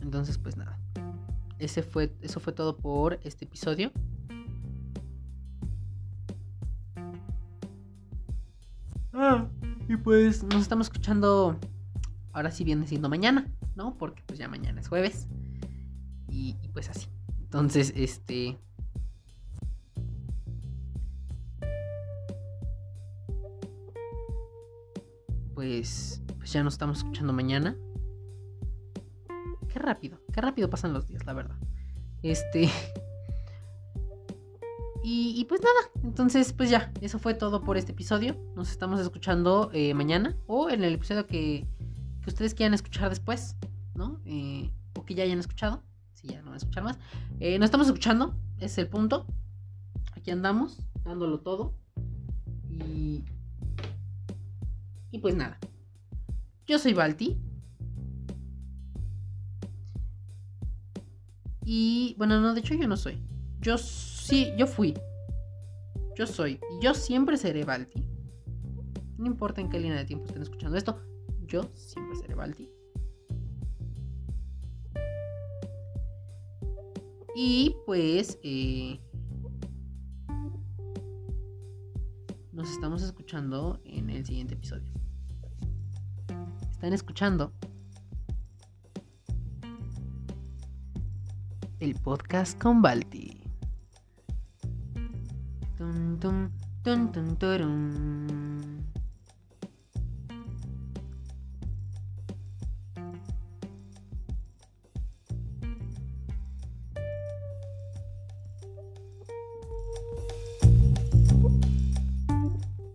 Entonces, 0.00 0.38
pues 0.38 0.56
nada 0.56 0.65
ese 1.66 1.82
fue, 1.82 2.16
eso 2.22 2.40
fue 2.40 2.52
todo 2.52 2.76
por 2.76 3.20
este 3.22 3.44
episodio. 3.44 3.92
Ah, 9.12 9.48
y 9.88 9.96
pues 9.96 10.42
nos 10.44 10.62
estamos 10.62 10.86
escuchando 10.86 11.58
ahora 12.32 12.50
sí 12.50 12.64
viene 12.64 12.86
siendo 12.86 13.08
mañana, 13.08 13.50
¿no? 13.74 13.96
Porque 13.98 14.22
pues 14.26 14.38
ya 14.38 14.48
mañana 14.48 14.80
es 14.80 14.88
jueves. 14.88 15.28
Y, 16.28 16.56
y 16.62 16.68
pues 16.68 16.88
así. 16.88 17.08
Entonces, 17.40 17.92
este... 17.96 18.58
Pues, 25.54 26.22
pues 26.36 26.52
ya 26.52 26.62
nos 26.62 26.74
estamos 26.74 26.98
escuchando 26.98 27.32
mañana. 27.32 27.76
Rápido, 29.86 30.18
qué 30.32 30.40
rápido 30.40 30.68
pasan 30.68 30.92
los 30.92 31.06
días, 31.06 31.24
la 31.26 31.32
verdad. 31.32 31.56
Este. 32.22 32.68
Y, 35.08 35.44
pues 35.44 35.60
nada, 35.60 35.92
entonces 36.02 36.52
pues 36.52 36.68
ya, 36.68 36.92
eso 37.00 37.20
fue 37.20 37.32
todo 37.32 37.62
por 37.62 37.76
este 37.76 37.92
episodio. 37.92 38.34
Nos 38.56 38.72
estamos 38.72 38.98
escuchando 38.98 39.70
eh, 39.72 39.94
mañana 39.94 40.36
o 40.48 40.68
en 40.68 40.82
el 40.82 40.94
episodio 40.94 41.28
que, 41.28 41.64
que, 42.22 42.28
ustedes 42.28 42.54
quieran 42.54 42.74
escuchar 42.74 43.08
después, 43.08 43.54
¿no? 43.94 44.20
Eh, 44.24 44.72
o 44.96 45.04
que 45.04 45.14
ya 45.14 45.22
hayan 45.22 45.38
escuchado, 45.38 45.84
si 46.14 46.26
ya 46.26 46.40
no 46.40 46.46
van 46.46 46.54
a 46.54 46.56
escuchar 46.56 46.82
más. 46.82 46.98
Eh, 47.38 47.56
nos 47.60 47.66
estamos 47.66 47.86
escuchando, 47.86 48.34
es 48.58 48.78
el 48.78 48.88
punto. 48.88 49.28
Aquí 50.16 50.32
andamos, 50.32 50.82
dándolo 51.04 51.38
todo. 51.38 51.72
Y, 52.68 53.24
y 55.12 55.18
pues 55.20 55.36
nada, 55.36 55.56
yo 56.66 56.80
soy 56.80 56.94
Balti. 56.94 57.38
Y 61.68 62.14
bueno, 62.16 62.40
no, 62.40 62.54
de 62.54 62.60
hecho 62.60 62.74
yo 62.74 62.86
no 62.86 62.96
soy. 62.96 63.20
Yo 63.60 63.76
sí, 63.76 64.52
yo 64.56 64.68
fui. 64.68 64.94
Yo 66.16 66.24
soy. 66.24 66.60
Yo 66.80 66.94
siempre 66.94 67.36
seré 67.36 67.64
Balti. 67.64 68.06
No 69.18 69.26
importa 69.26 69.60
en 69.60 69.68
qué 69.68 69.80
línea 69.80 69.98
de 69.98 70.04
tiempo 70.04 70.26
estén 70.26 70.42
escuchando 70.42 70.78
esto. 70.78 70.96
Yo 71.48 71.68
siempre 71.74 72.16
seré 72.16 72.36
Balti. 72.36 72.70
Y 77.34 77.74
pues... 77.84 78.38
Eh, 78.44 79.00
nos 82.52 82.70
estamos 82.70 83.02
escuchando 83.02 83.80
en 83.84 84.08
el 84.08 84.24
siguiente 84.24 84.54
episodio. 84.54 84.92
Están 86.70 86.92
escuchando 86.92 87.52
el 91.80 91.94
podcast 91.94 92.60
con 92.60 92.80
Balti. 92.80 93.42